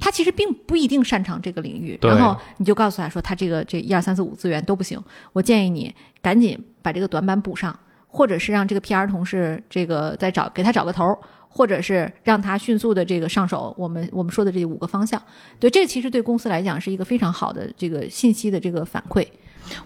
[0.01, 4.97] 他其实并不一定擅长这个领域，然后你就告诉他说，他这个这一二三四五资源都不行，
[5.33, 5.93] 我建议你
[6.23, 11.19] 赶紧把这个短板补上，或者是让这个 PR 同事这个再找给他找个头儿，
[11.49, 13.75] 或者是让他迅速的这个上手。
[13.79, 15.21] 我们我们说的这五个方向，
[15.59, 19.27] 对，这其实对公司来讲是一个非常好的这个信息的这个反馈。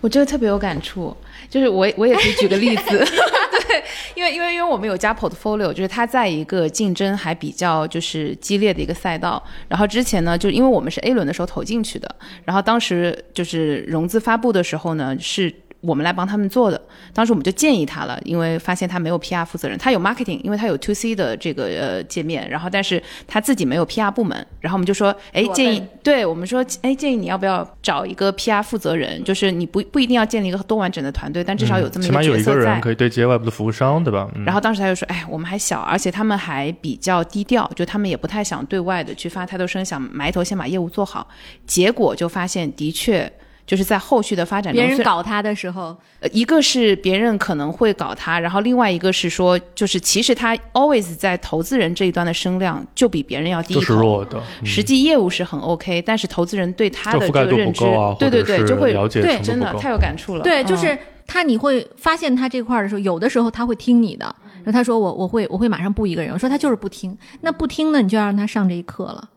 [0.00, 1.16] 我这个特别有感触，
[1.50, 2.84] 就是我我也可以举个例子
[3.68, 3.82] 对，
[4.14, 15.52] 因为因为因为我们有加 portfolio，就是它在一个竞争还比较就是激烈的一个赛道，然后之前呢，就因为我们是 A 轮的时候投进去的，然后当时就是融资发布的时候呢是。
[15.82, 16.80] 我们来帮他们做的，
[17.12, 32.52] 当时我们就建议他了，因为发现他没有 PR 负责人，他有 marketing，因为他有 to C 的这个呃界面，然后但是他自己没有 PR 部门，然后我们就说，哎，建议对我们说，哎，建议你要不要找一个 PR 负责人，就是你不不一定要建立一个多完整的团队，但至少有这么嗯起码有一个。
[32.62, 34.30] 人可以对接外部的服务商，对吧？
[34.36, 41.26] 嗯、然后当时他就说：“哎，我们还小，而且他们还比较低调，就他们也不太想对外的去发太多声，想埋头先把业务做好。
[41.66, 43.30] 结果就发现，的确
[43.66, 54.00] 就是在后续的发展中，别人搞他的时候，呃一个是别人可能会搞他，然后另外一个是说，就是其实他 always 在投资人这一端的声量就比别人要低是头。
[54.00, 60.42] 弱的，嗯实际业务是很 OK，但是投资人对他的这个认知，啊，对对对，就会了解对，真的太有感触了。
[60.42, 64.24] 对，就嗯是他你会发现他这块儿的时候，有的时候他会听你的，
[64.64, 69.28] 然后他说我我会我会马上布一个人，我说他就是不听，那不听呢，你就要让他上这一课了。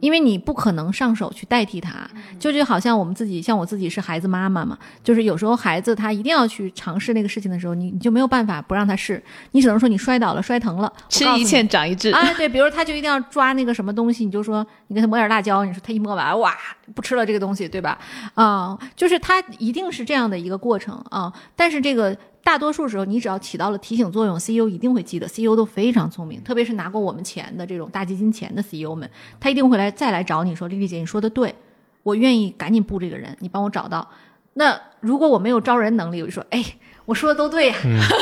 [0.00, 9.22] 因为你不可能上手去代替他，就就好像我们自己，像我自己是孩子妈妈嘛，就是有时候孩子他一定要去尝试那个事情的时候，你你就没有办法不让他试，
[9.52, 12.10] 你只能说你摔倒了、摔疼了，吃一堑长一智。
[12.10, 16.56] 啊，对，比如他就一定要抓那个什么东西，你就说你给他抹点辣椒，你说他一摸完，哇，
[16.94, 17.98] 不吃了这个东西，对吧？
[18.34, 31.54] 啊、就是他一定是这样的一个过程啊、但是这个大多数时候，你只要起到了提醒作用，CEO 一定会记得，CEO 都非常聪明，特别是拿过我们钱的这种大基金钱的 CEO 们，他一定会来再来找你说，丽丽姐，你说的对，
[32.02, 34.08] 我愿意赶紧布这个人，你帮我找到。
[34.54, 36.64] 那如果我没有招人能力，我就说，哎，
[37.04, 37.74] 我说的都对呀、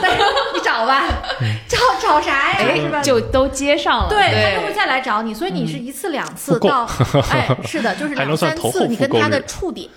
[0.02, 0.18] 但是
[0.54, 1.08] 你找找吧，
[1.66, 2.76] 找找啥呀？
[2.76, 3.02] 是吧？
[3.02, 4.08] 就都接上了。
[4.08, 6.86] 对，对他就会再来找你，所以你是一次两次到，
[7.30, 9.88] 哎，是的，就是两三次，你跟他的触点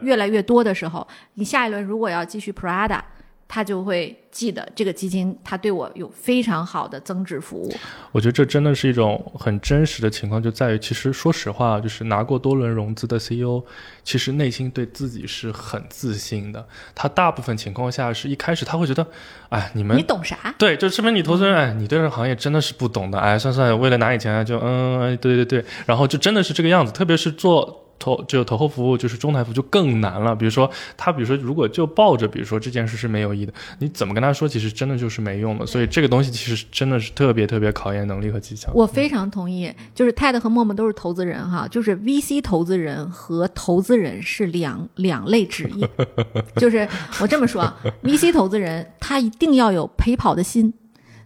[0.00, 3.00] 越来越多的时候，你下一轮如果要继续 Prada，
[3.48, 7.72] 他就会记得这个基金，他对我有非常好的增值服务。
[8.12, 13.62] 我觉得这真的是一种很真实的情况，就在于其实说实话，就是拿过多轮融资的 CEO，
[14.02, 16.66] 其实内心对自己是很自信的。
[16.94, 19.06] 他大部分情况下是一开始他会觉得，
[19.48, 20.54] 哎，你们你懂啥？
[20.58, 27.85] 对，就说明你投资人，哎，你对这个行业真的是不懂的，哎，算算，为了拿你钱就嗯，哎对对对，然后就真的是这个样子，特别是做。
[27.98, 35.66] 投就投后服务就是中台服务就更难了，比如说他，比如说如果就抱着比如说这件事是没有意义的，你怎么跟他说，其实真的就是没用的。
[35.66, 38.70] 所以这个东西其实真的是特别特别考验能力和技巧。
[38.74, 45.88] 我非常同意，就是 Ted 和默默都是投资人哈，就是 VC 投资人和投资人是两两类职业。
[46.56, 46.88] 就是
[47.20, 50.72] 我这么说啊，VC 投资人他一定要有陪跑的心，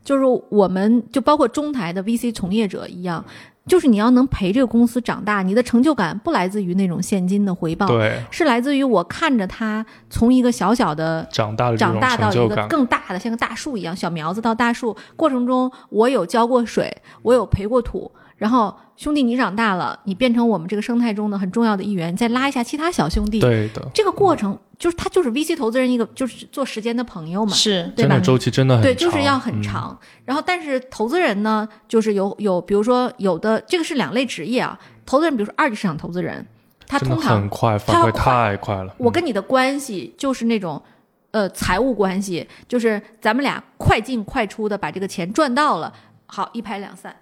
[0.04, 3.24] 就是我们就包括中台的 VC 从业者一样，
[3.70, 14.96] 就是你要能陪这个公司长大，你的成就感不来自于那种现金的回报，对，是来自于我看着它从一个小小的长大的长大到一个更大的，像个大树一样，小苗子到大树。
[15.14, 16.92] 过程中，我有浇过水，
[17.22, 18.10] 我有培过土，
[18.41, 28.18] 然后兄弟你长大了，你变成我们这个生态中的很重要的一员，再拉一下其他小兄弟，对的，这个过程就是他就是 VC 投资人一个就是做时间的朋友嘛，是对吧？
[28.18, 29.99] 周期真的很对，就是要很嗯长。
[30.24, 34.78] 然后，但是投资人呢，就是有有，比如说有的这个是两类职业啊。
[35.05, 36.47] 投资人，比如说二级市场投资人，
[36.86, 38.95] 他通常很快，反馈太快了。
[38.95, 40.80] 嗯我跟你的关系就是那种，
[41.32, 45.93] 呃，财务关系，就是咱们俩快进快出的把这个钱赚到了，
[46.26, 47.14] 好一拍两散，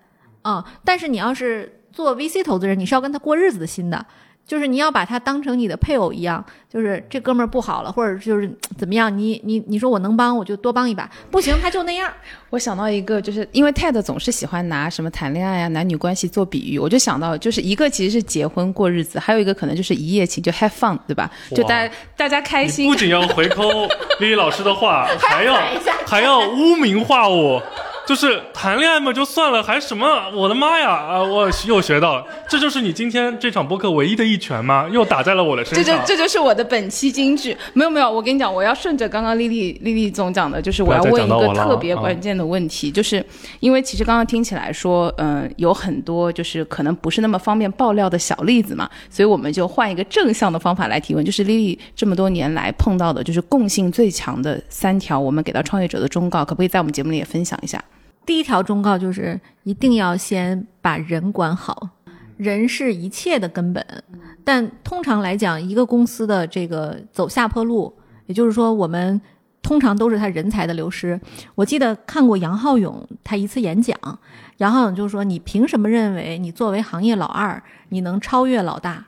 [0.49, 4.07] 啊、但是你要是做 VC 投资人，你是要跟他过日子的心的。
[4.47, 6.43] 就是你要把他当成你的配偶一样，
[6.73, 12.11] 就是这哥们儿不好了，或者就是怎么样，你你你说我能帮我就多帮一把，不行他就那样。
[12.49, 21.31] 我想到一个，就是因为 TED 总是喜欢拿什么谈恋爱啊、男女关系做比喻，我就想到，就是一个其实是结婚过日子，还有一个可能就是一夜情，就 have fun，对吧？
[21.55, 23.69] 就大家大家开心不，仅要回扣
[24.19, 25.61] 丽丽老师的话，还要
[26.07, 27.63] 还要污名化我。
[28.09, 30.31] 就是谈恋爱嘛，就算了，还什么？
[30.35, 30.89] 我的妈呀！
[30.89, 34.89] 啊，我又学到了，这就是你今天这场播客唯一的一拳吗？
[34.91, 36.07] 又打在了我的身上这就。
[36.07, 37.55] 这就是我的本期金句。
[37.75, 43.23] 没有没有，我跟你讲，我要顺着刚刚丽丽丽丽总讲的，就是我要问一个特别关键的问题，就是
[43.61, 57.85] 因为其实刚刚听起来说，嗯、有很多就是可能不是那么方便爆料的小例子嘛，所以我们就换一个正向的方法来提问，就是丽丽这么多年来碰到的，就是共性最强的三条，我们给到创业者的忠告，可不可以在我们节目里也分享一下？
[58.29, 61.89] 第一条忠告就是一定要先把人管好，
[62.37, 63.83] 人是一切的根本。
[64.45, 67.91] 但通常来讲，一个公司的这个走下坡路，
[68.27, 69.19] 也就是说，我们
[69.63, 71.19] 通常都是他人才的流失。
[71.55, 73.99] 我记得看过杨浩勇他一次演讲，
[74.59, 79.07] 杨浩勇就说：“你凭什么认为你作为行业老二，你能超越老大？”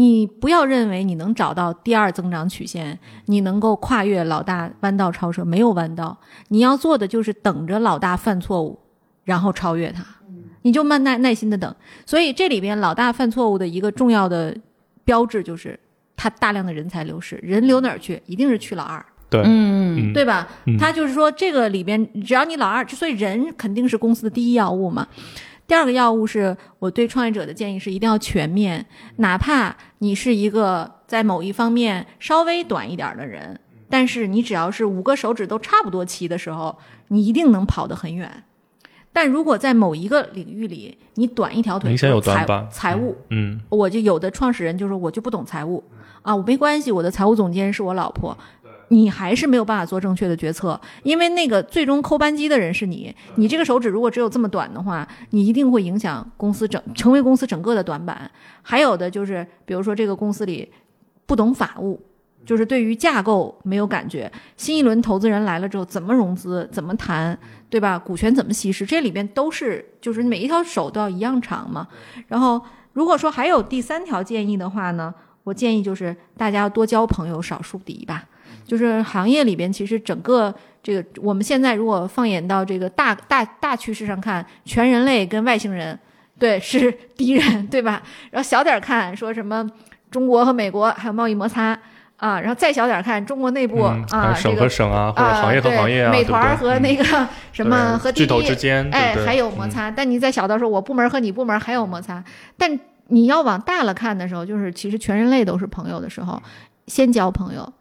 [0.00, 6.16] 你不要认为你能找到第二增长曲线，你能够跨越老大弯道超车，没有弯道。
[6.48, 8.78] 你要做的就是等着老大犯错误，
[9.24, 10.02] 然后超越他，
[10.62, 11.76] 你就慢耐耐心的等。
[12.06, 14.56] 所以这里边老大犯错误的一个重要的
[15.04, 15.78] 标志就是
[16.16, 18.22] 他大量的人才流失，人流哪儿去？
[18.24, 20.48] 一定是去老二，对，嗯，嗯，对吧？
[20.64, 25.06] 嗯他就是说这个里边只要你老二，所以人肯定是公司的第一要务嘛。
[25.70, 28.84] 第二个要务是我对创业者的建议是一定要全面，
[29.18, 33.56] 哪怕你是一个在某一方面稍微短一点的人，
[33.88, 38.42] 但是你只要是五个手指都差不多齐的时候，你一定能跑得很远。
[39.12, 42.68] 但如果在某一个领域里你短一条腿，明显有财短板。
[42.68, 45.84] 财务，嗯，我就有的创始人就说我就不懂财务。
[46.22, 48.36] 啊，我没关系，我的财务总监是我老婆。
[48.92, 53.14] 你还是没有办法做正确的决策，因为那个最终扣扳机的人是你。
[53.36, 58.28] 你这个手指如果只有这么短的话，你一定会影响公司整，成为公司整个的短板。
[58.62, 60.68] 还有的就是，比如说这个公司里
[61.24, 62.00] 不懂法务，
[62.44, 64.30] 就是对于架构没有感觉。
[64.56, 67.38] 新一轮投资人来了之后，怎么融资，怎么谈，
[67.68, 67.96] 对吧？
[67.96, 71.86] 股权怎么稀释，这里边都是就是每一条手都要一样长嘛。
[72.26, 72.60] 然后
[72.92, 75.14] 如果说还有第三条建议的话呢，
[75.44, 78.24] 我建议就是大家要多交朋友，少树敌吧。
[78.70, 85.98] 就是行业里边，其实整个这个我们现在如果放眼到这个大大大趋势上看，全人类跟外星人
[86.38, 88.00] 对是 敌人，对吧？
[88.30, 89.68] 然后小点儿看说什么
[90.08, 91.76] 中国和美国还有贸易摩擦
[92.16, 99.90] 啊，然后再小点儿看中国内部、嗯啊，省这个和省啊，或者啊，行业和行业啊，美团儿和那嗯个什么和巨头之间，对哎，还有摩嗯擦。
[99.90, 102.22] 但你再小到说，我部门和你部门还有摩擦，
[102.56, 106.40] 但你要往大了看的时候，就是其实全人类都是朋友的时候，
[106.86, 107.72] 先交朋友，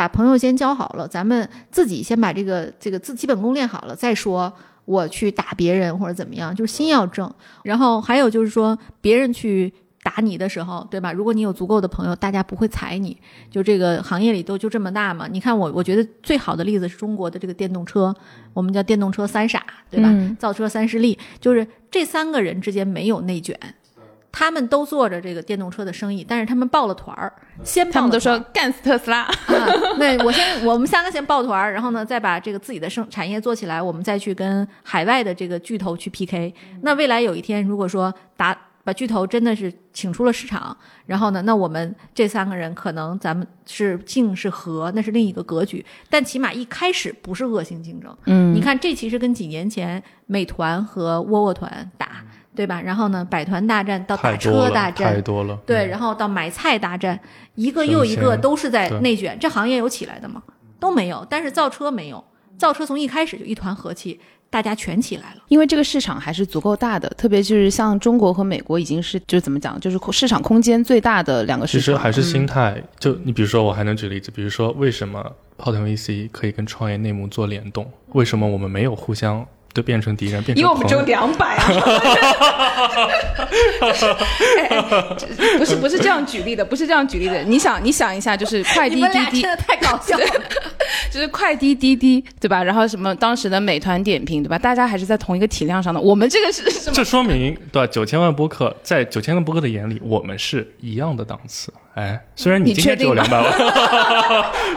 [0.00, 4.50] 把朋友先交好了，咱们自己先把这个这个自基本功练好了再说。
[4.86, 7.30] 我去打别人或者怎么样，就是心要正。
[7.64, 9.70] 然后还有就是说，别人去
[10.02, 11.12] 打你的时候，对吧？
[11.12, 13.14] 如果你有足够的朋友，大家不会踩你。
[13.50, 15.28] 就这个行业里都就这么大嘛。
[15.28, 18.12] 你看我，我觉得最好的例子是中国的这个电动车，
[18.54, 20.08] 我们叫电动车三傻，对吧？
[20.10, 23.54] 嗯造车三势力，就是这三个人之间没有内卷。
[24.32, 27.32] 他们都做着这个电动车的生意，但是他们抱了团儿，
[27.92, 29.22] 他们都说干死特斯拉。
[29.22, 29.34] 啊，
[29.98, 36.54] 对我先，我们三个先抱团儿，然后呢，再把这个自己的生产业做起来，我们再去跟海外的这个巨头去 PK。
[36.82, 40.74] 那未来有一天，如果说打把巨头真的是请出了市场，
[41.04, 45.84] 然后呢，那我们这三个人可能咱们是竞是和，那是另一个格局。
[46.08, 48.16] 但起码一开始不是恶性竞争。
[48.26, 52.24] 嗯你看，这其实跟几年前美团和窝窝团打，
[52.60, 52.78] 对吧？
[52.78, 55.58] 然后呢，百团大战到打车大战太，多了。
[55.64, 57.18] 对，嗯然后到买菜大战，
[57.54, 59.34] 一个又一个都是在内卷。
[59.40, 60.42] 这行业有起来的吗？
[60.78, 61.26] 都没有。
[61.30, 62.22] 但是造车没有，
[62.58, 65.42] 造车从一开始就一团和气，大家全起来了。
[65.48, 71.80] 因为这个市场还是足够大的，特别就是像中国和美国已经是就是怎么讲，就是市场空间最大的两个市场。
[71.80, 72.82] 其实还是心态。
[72.98, 77.90] 就你比如说，我还能举例子，比如说为什么泡腾 VC 可以跟创业内幕做联动？
[78.08, 81.64] 为什么我们没有互相都变成敌人，变成因为我们只有两百啊！
[83.80, 84.80] 哎哎
[85.16, 85.26] 这
[85.58, 87.42] 不是不是这样举例的，不是这样举例的。
[87.42, 90.24] 你想你想一下，就是快你滴滴滴真，的太搞笑了。
[91.10, 92.62] 就是快滴滴滴，对吧？
[92.62, 94.58] 然后什么当时的美团点评，对吧？
[94.58, 96.00] 大家还是在同一个体量上的。
[96.00, 96.94] 我们这个是什么？
[96.94, 97.86] 这说明对吧？
[97.86, 101.72] 九千万播客在九千万播客的眼里，我们是一样的档次。
[101.94, 103.52] 哎，虽然你你今天只有两百万，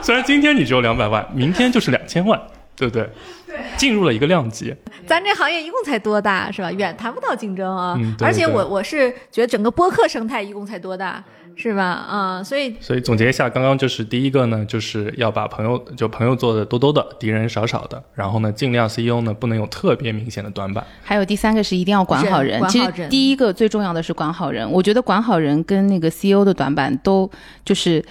[0.02, 2.40] 虽然今天你只有两百万，明天就是两千万，
[2.76, 3.10] 对不对？
[3.48, 4.74] 对，进入了一个量级。
[5.06, 6.72] 咱这行业一共才多大是吧？
[6.72, 7.96] 远谈不到竞争啊。
[7.98, 11.24] 嗯对而且我我是觉得整个播客生态一共才多大
[11.56, 11.84] 是吧？
[11.84, 20.84] 啊、所以所以总结一下，刚刚就是第一个呢，就是要把朋友就朋友做的多多的，敌人少少的，然后呢，尽量 CEO 呢不能有特别明显的短板。
[21.04, 22.60] 还有第三个是一定要管好人。
[22.70, 24.68] 其人管好人实第一个最重要的是管好人。
[24.72, 27.30] 我觉得管好人跟那个 CEO 的短板都
[27.64, 28.04] 就是。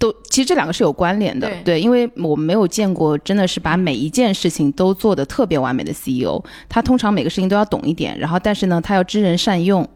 [0.00, 9.86] 都其实这两个是有关联的，对因为我没有见过真的是把每一件事情都做得特别完美的 CEO，他通常每个事情都要懂一点，然后但是呢，他要知人善用，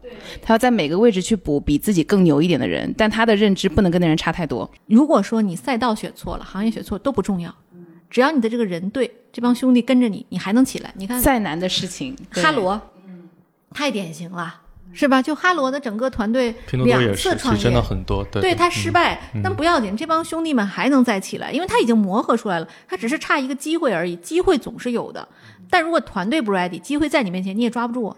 [0.43, 4.69] 他要在每个位置去补比自己更牛一点的人，但他的认知不能跟那人差太多。
[4.85, 7.53] 如果说你赛道选错了，行业选错都不重要，
[8.07, 10.93] 只要你的这个人对，这帮兄弟跟着你，你还能起来。
[10.95, 12.79] 你看再难的事情，哈罗，
[13.73, 14.61] 太典型了，
[14.95, 15.21] 是吧？
[15.21, 17.81] 就哈罗的整个团队两，次创业真的。
[17.81, 18.23] 很多。
[18.31, 25.27] 对，对他失嗯败，但不要紧，这帮兄弟们还能再起来，因为他已经磨合出来了，他只是差一个机会而已，机会总是有的。
[25.69, 28.15] 但如果团队不 ready，机会在你面前你也抓不住。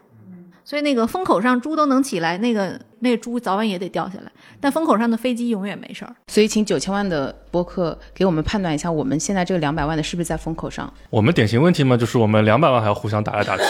[0.64, 4.32] 所以那个风口上猪都能起来，那个那个猪早晚也得掉下来。
[4.60, 6.14] 但风口上的飞机永远没事儿。
[6.28, 10.94] 所以请九千万的播客给我们判断一下，我们现在这个两百万的是不是在风口上？
[11.10, 13.64] 我们典型问题嘛，就是我们两百万还要互相打来打去，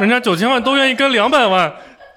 [0.00, 1.70] 人家九千万都愿意跟两百万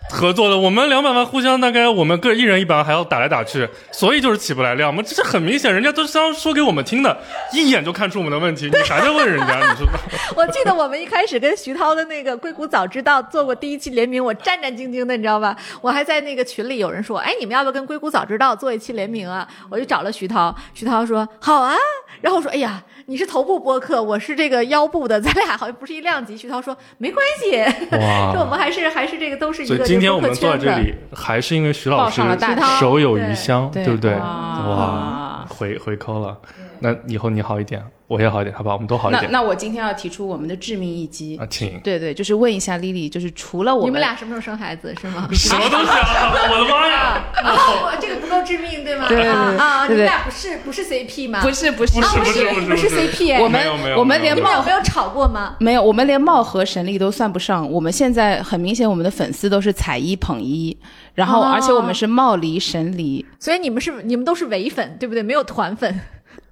[0.10, 5.03] 合作的，我们两百万互相大概我们各一人一百万还要打来打去，所以就是起不来量嘛。
[5.05, 7.16] 这是很明显，人家都是要说给我们听的，
[7.53, 9.91] 一眼就看出我们的问题，你还在问人家，你知道？
[10.36, 15.55] 我记得我们一开始跟徐涛的那个硅谷早知道做过第一期联名，我战战兢兢的，你知道吧？
[15.82, 19.47] 我还在那个群里有人说，哎，你们要不要跟硅谷早知道做一期联名啊？
[19.70, 21.76] 我就找了徐涛，徐涛说好啊，
[22.22, 26.38] 然后我说，哎呀，你是头部播客，我是这个腰部的，咱俩好像不是一量级。
[26.38, 27.60] 徐涛说没关系，
[27.97, 34.14] 哇说我们还是还是这个都是一个所以今天我们坐在这圈子里，还是因为徐老师报上了大手有余香，对对不对？
[34.14, 34.20] 哇
[34.68, 36.38] 哇，回回扣了。
[36.82, 38.75] 那以后你好一点，我也好一点，好不好？
[38.75, 41.80] 我们都好一点那那我今天要提出我们的致命一击，啊，请。
[41.82, 45.27] 对对，就是问一下 Lily，就是除了我你们俩什么时候生孩子是吗？
[45.34, 46.32] 什么东西啊！
[46.51, 47.23] 我的妈呀！
[47.43, 49.07] 啊，我这个不够致命对吗？
[49.07, 51.41] 对对对啊你们俩不是不是 CP 吗？
[51.41, 55.55] 不是不是不是啊，不是 CP，哎我们我们连没有你们有貌没有吵过吗？
[55.59, 57.69] 没有，我们连貌合神离都算不上。
[57.69, 60.77] 我们现在很明显，我们的粉丝都是踩一捧一，
[61.13, 63.25] 然后哦而且我们是貌离神离。
[63.39, 65.21] 所以你们是你们都是伪粉，对不对？
[65.21, 65.99] 没有团粉。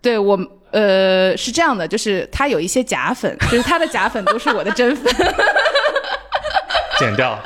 [0.07, 0.39] 对我
[0.71, 5.13] 呃是这样的，就是他有一些假粉，就是他的假粉都是我的真粉。
[6.97, 7.37] 剪掉，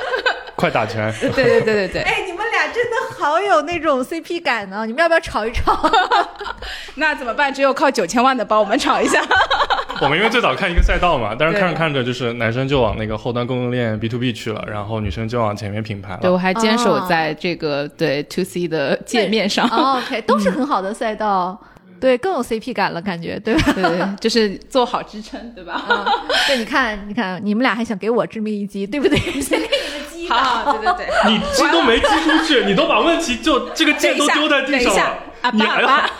[0.54, 1.12] 快打拳！
[1.20, 4.86] 对对对对对，哎，你们俩真的好有那种 CP 感呢！
[4.86, 5.90] 你们要不要吵一吵？
[6.94, 7.52] 那怎么办？
[7.52, 9.20] 只有靠九千万的帮我们炒一下。
[10.00, 16.40] 我们因为最早看一个赛道嘛，但是看着看着就是男生就往那个后端供应链 B to B 去了，然后女生就往前面品牌了对，我了。
[16.40, 19.68] 还坚守在这个、对 to C 的界面上。
[19.68, 21.60] 哦 OK，都是很好的赛道，
[22.02, 23.72] 对，更有 CP 感了，感觉对吧？
[23.74, 25.74] 对对，对就是做好支撑，对吧？
[25.74, 26.04] 啊，
[26.48, 29.16] 对，你看，你看，你们俩还想给我致命一击，对不对？
[29.40, 31.32] 先给你们击好好，对对对。
[31.32, 36.10] 你击都没击出去，你都把问题就这个等一下，箭都丢在地上了。，阿巴阿巴，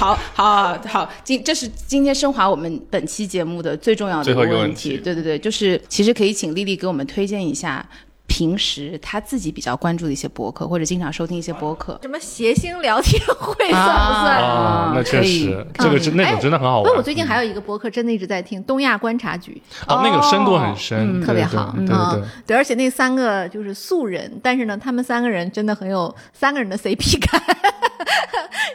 [0.00, 7.86] 好好好，今这是今天升华我们本期节目的最重要的最后一个问问题对对对，就是其实可以请丽丽给我们推荐一下
[8.32, 11.98] 平时他自己比较关注的一些博客，或者经常收听一些博客。
[12.00, 14.38] 什么谐星聊天会算不算？
[14.38, 16.84] 啊，那确实，这个是那种真的很好玩。
[16.84, 22.22] 不过我最近还有一个博客，真的一直在听《东亚观察局》，哦，那个深度很深，特别好，对对对对。
[22.46, 27.42] 对，而且那三个就是素人，但是呢，他们三个人真的很 有三个人的 CP 感。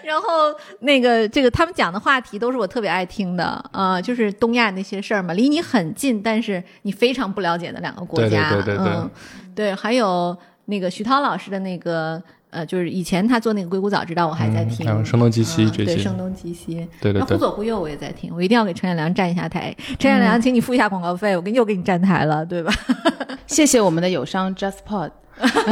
[0.03, 9.09] 然后那个这个他们讲的话题都是我特别爱听的，呃，就是东亚那些事儿嘛，离你很近，但是你非常不了解的两个国家，对对对对对嗯，
[9.57, 12.21] 对，还有那个徐涛老师的那个。
[12.49, 17.19] 呃，就是以前他做那个《硅谷早知道》，我还在听，还有声东击西这些，对，声东击西，对对对。
[17.19, 19.75] 那忽左忽右我也在听，我一定要给陈彦良站一下台。
[19.99, 22.73] 陈彦良，请你付一下广告费，我给你又给你站台了，对吧？
[23.47, 25.11] 谢谢我们的友商 JustPod，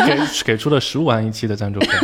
[0.06, 1.88] 给给出了十五万一期的赞助费。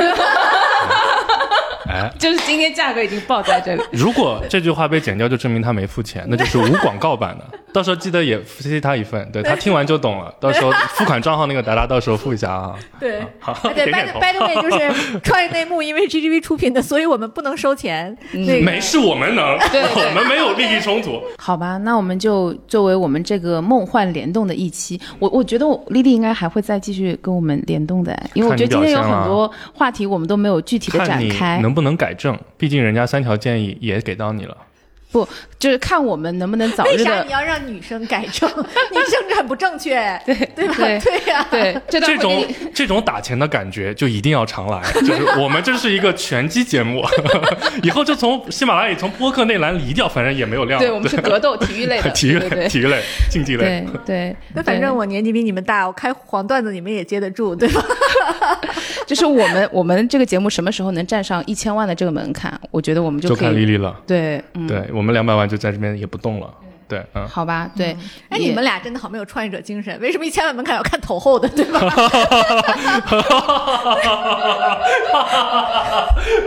[1.91, 3.83] 哎， 就是今天价格已经报在这里。
[3.91, 7.45] 如果这句话被剪掉，就证明他没付钱，那就是无广告版的。
[7.73, 10.33] 到时候记得也谢谢他一份，对他听完就懂了。
[10.41, 12.75] 到时候付款账号那个达达，到时候付一下啊。
[12.99, 18.15] 对，好，对点，by 点头 by the way，就是创业内幕，因为 GGV 出品的，所以我们不能收钱。
[18.33, 21.21] 那个没事，我们能，对对我们没有利益冲突。
[21.37, 34.55] 好吧，那我们就作为我们这个梦幻联动的一期，我我觉得我丽丽应该还会再继续跟我们联动的，因为我觉得今天有很多话题我们都没有具体的展开，能不能改正，毕竟人家三条建议也给到你了。
[35.11, 35.27] 不
[35.59, 38.49] 就是看我们能不能早日的为啥你要让女生改正？
[38.91, 40.75] 你政治很不正确，对对吧？
[40.77, 47.03] 对对呀，对这这种这种打钱的感觉就一定要常来， 就是我们这是一个拳击节目，
[47.83, 50.87] 以后就从喜马拉雅从播客那栏离掉，反正也没有量了。
[50.87, 54.05] 对我们是格斗体育类的体育类、体育类、竞技类对。
[54.05, 57.83] 对，那反正我年纪比你们大，我开黄段子你们也接得住，对吧？
[59.12, 66.49] 就是我们我们这个节目什么时候能站上一千万的这个门槛，我觉得我们就可以看丽丽了，对，嗯，对我们两百万就在这边也不动了，
[66.91, 67.95] 对，嗯，好吧，对，
[68.27, 71.79] 哎，也你们俩真的好没有创业者精神，为什么一千万门槛要看头后的，对吧？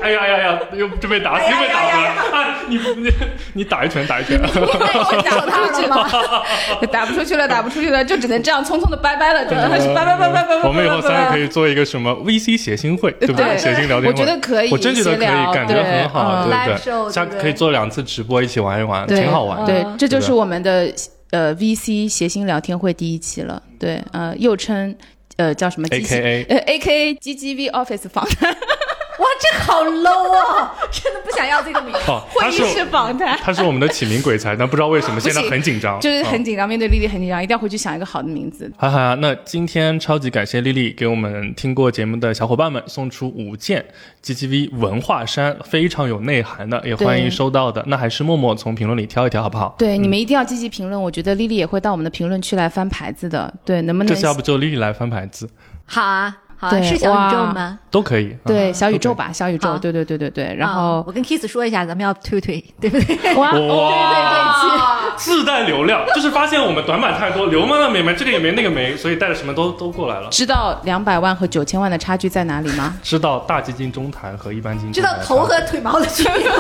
[0.02, 3.10] 哎呀呀呀，又就被打死，又被打回来，哎，你你
[3.54, 4.46] 你打一拳，打一拳，太
[5.30, 6.06] 找他了吗？
[6.92, 10.68] 打不出去了，打不出去了，就只能这样匆匆的拜拜了，真的是拜拜拜拜拜拜。
[10.68, 11.44] 我们以后三个可以。
[11.54, 13.56] 做一个什么 VC 谐星会，对不对？
[13.56, 16.52] 谐星聊天会，我觉得可以我真觉得可以，感觉很好，对。
[16.74, 16.76] 对
[17.12, 17.42] 下对不对？
[17.42, 19.66] 可以做两次直播，一起玩一玩，挺好玩的。
[19.66, 20.92] 对，这就是我们的
[21.30, 23.62] 呃 VC 谐星聊天会第一期了。
[23.78, 24.94] 对，呃，又称
[25.36, 28.56] 呃叫什么 AKA 呃 AKA GGV Office 访谈，
[29.18, 30.74] 哇，这好 low 啊！
[30.90, 31.98] 真的不想要这个名字。
[32.10, 33.38] 哦，会议室访谈。
[33.38, 38.70] 他是我们的起名鬼才，但不知道为什么现在很紧张，就是嗯很紧张，面对丽丽很紧张，一定要回去想一个好的名字。
[38.76, 43.84] 哈哈，那今天超级感谢丽丽给我们听过节目的小伙伴们送出五件
[44.22, 47.84] GGV 文化衫，非常有内涵的，也欢迎收到的。
[47.86, 49.74] 那还是默默从评论里挑一挑，好不好？
[49.78, 53.52] 对，你们一定要积极评论，我觉得丽丽也会到我们的评论区来翻牌子的。
[53.64, 55.48] 对，能不能这次要不就丽丽来翻牌子，
[55.86, 57.78] 好啊，好啊，对是小宇宙吗？
[57.90, 58.36] 都可以。
[58.46, 60.54] 对嗯小宇宙吧，小宇宙，对对对对对。
[60.56, 63.34] 然啊后我跟 Kiss 说一下，咱们要推推，对不对？
[63.36, 70.28] 哇 哇，自带流量，就是发现我们短板太多，流氓的没没，这个也没那个没，所以带着什么都都过来了。
[70.30, 72.94] 知道两百万和九千万的差距在哪里吗？
[73.02, 76.54] 知道大基金中弹和一般基金知道头和腿毛的区别吗？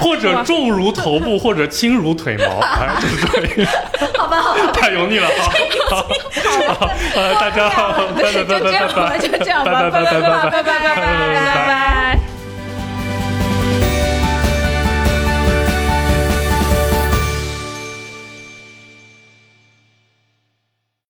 [0.00, 3.72] 或者重如头部，或者轻如腿毛， 哎，就是这样。
[4.16, 4.72] 好吧，好吧。
[4.72, 5.28] 太油腻了，
[5.90, 6.06] 好，好，
[6.74, 11.89] 好，大家好，拜拜拜拜拜拜，就这样吧，拜拜拜拜拜拜拜拜拜拜拜拜。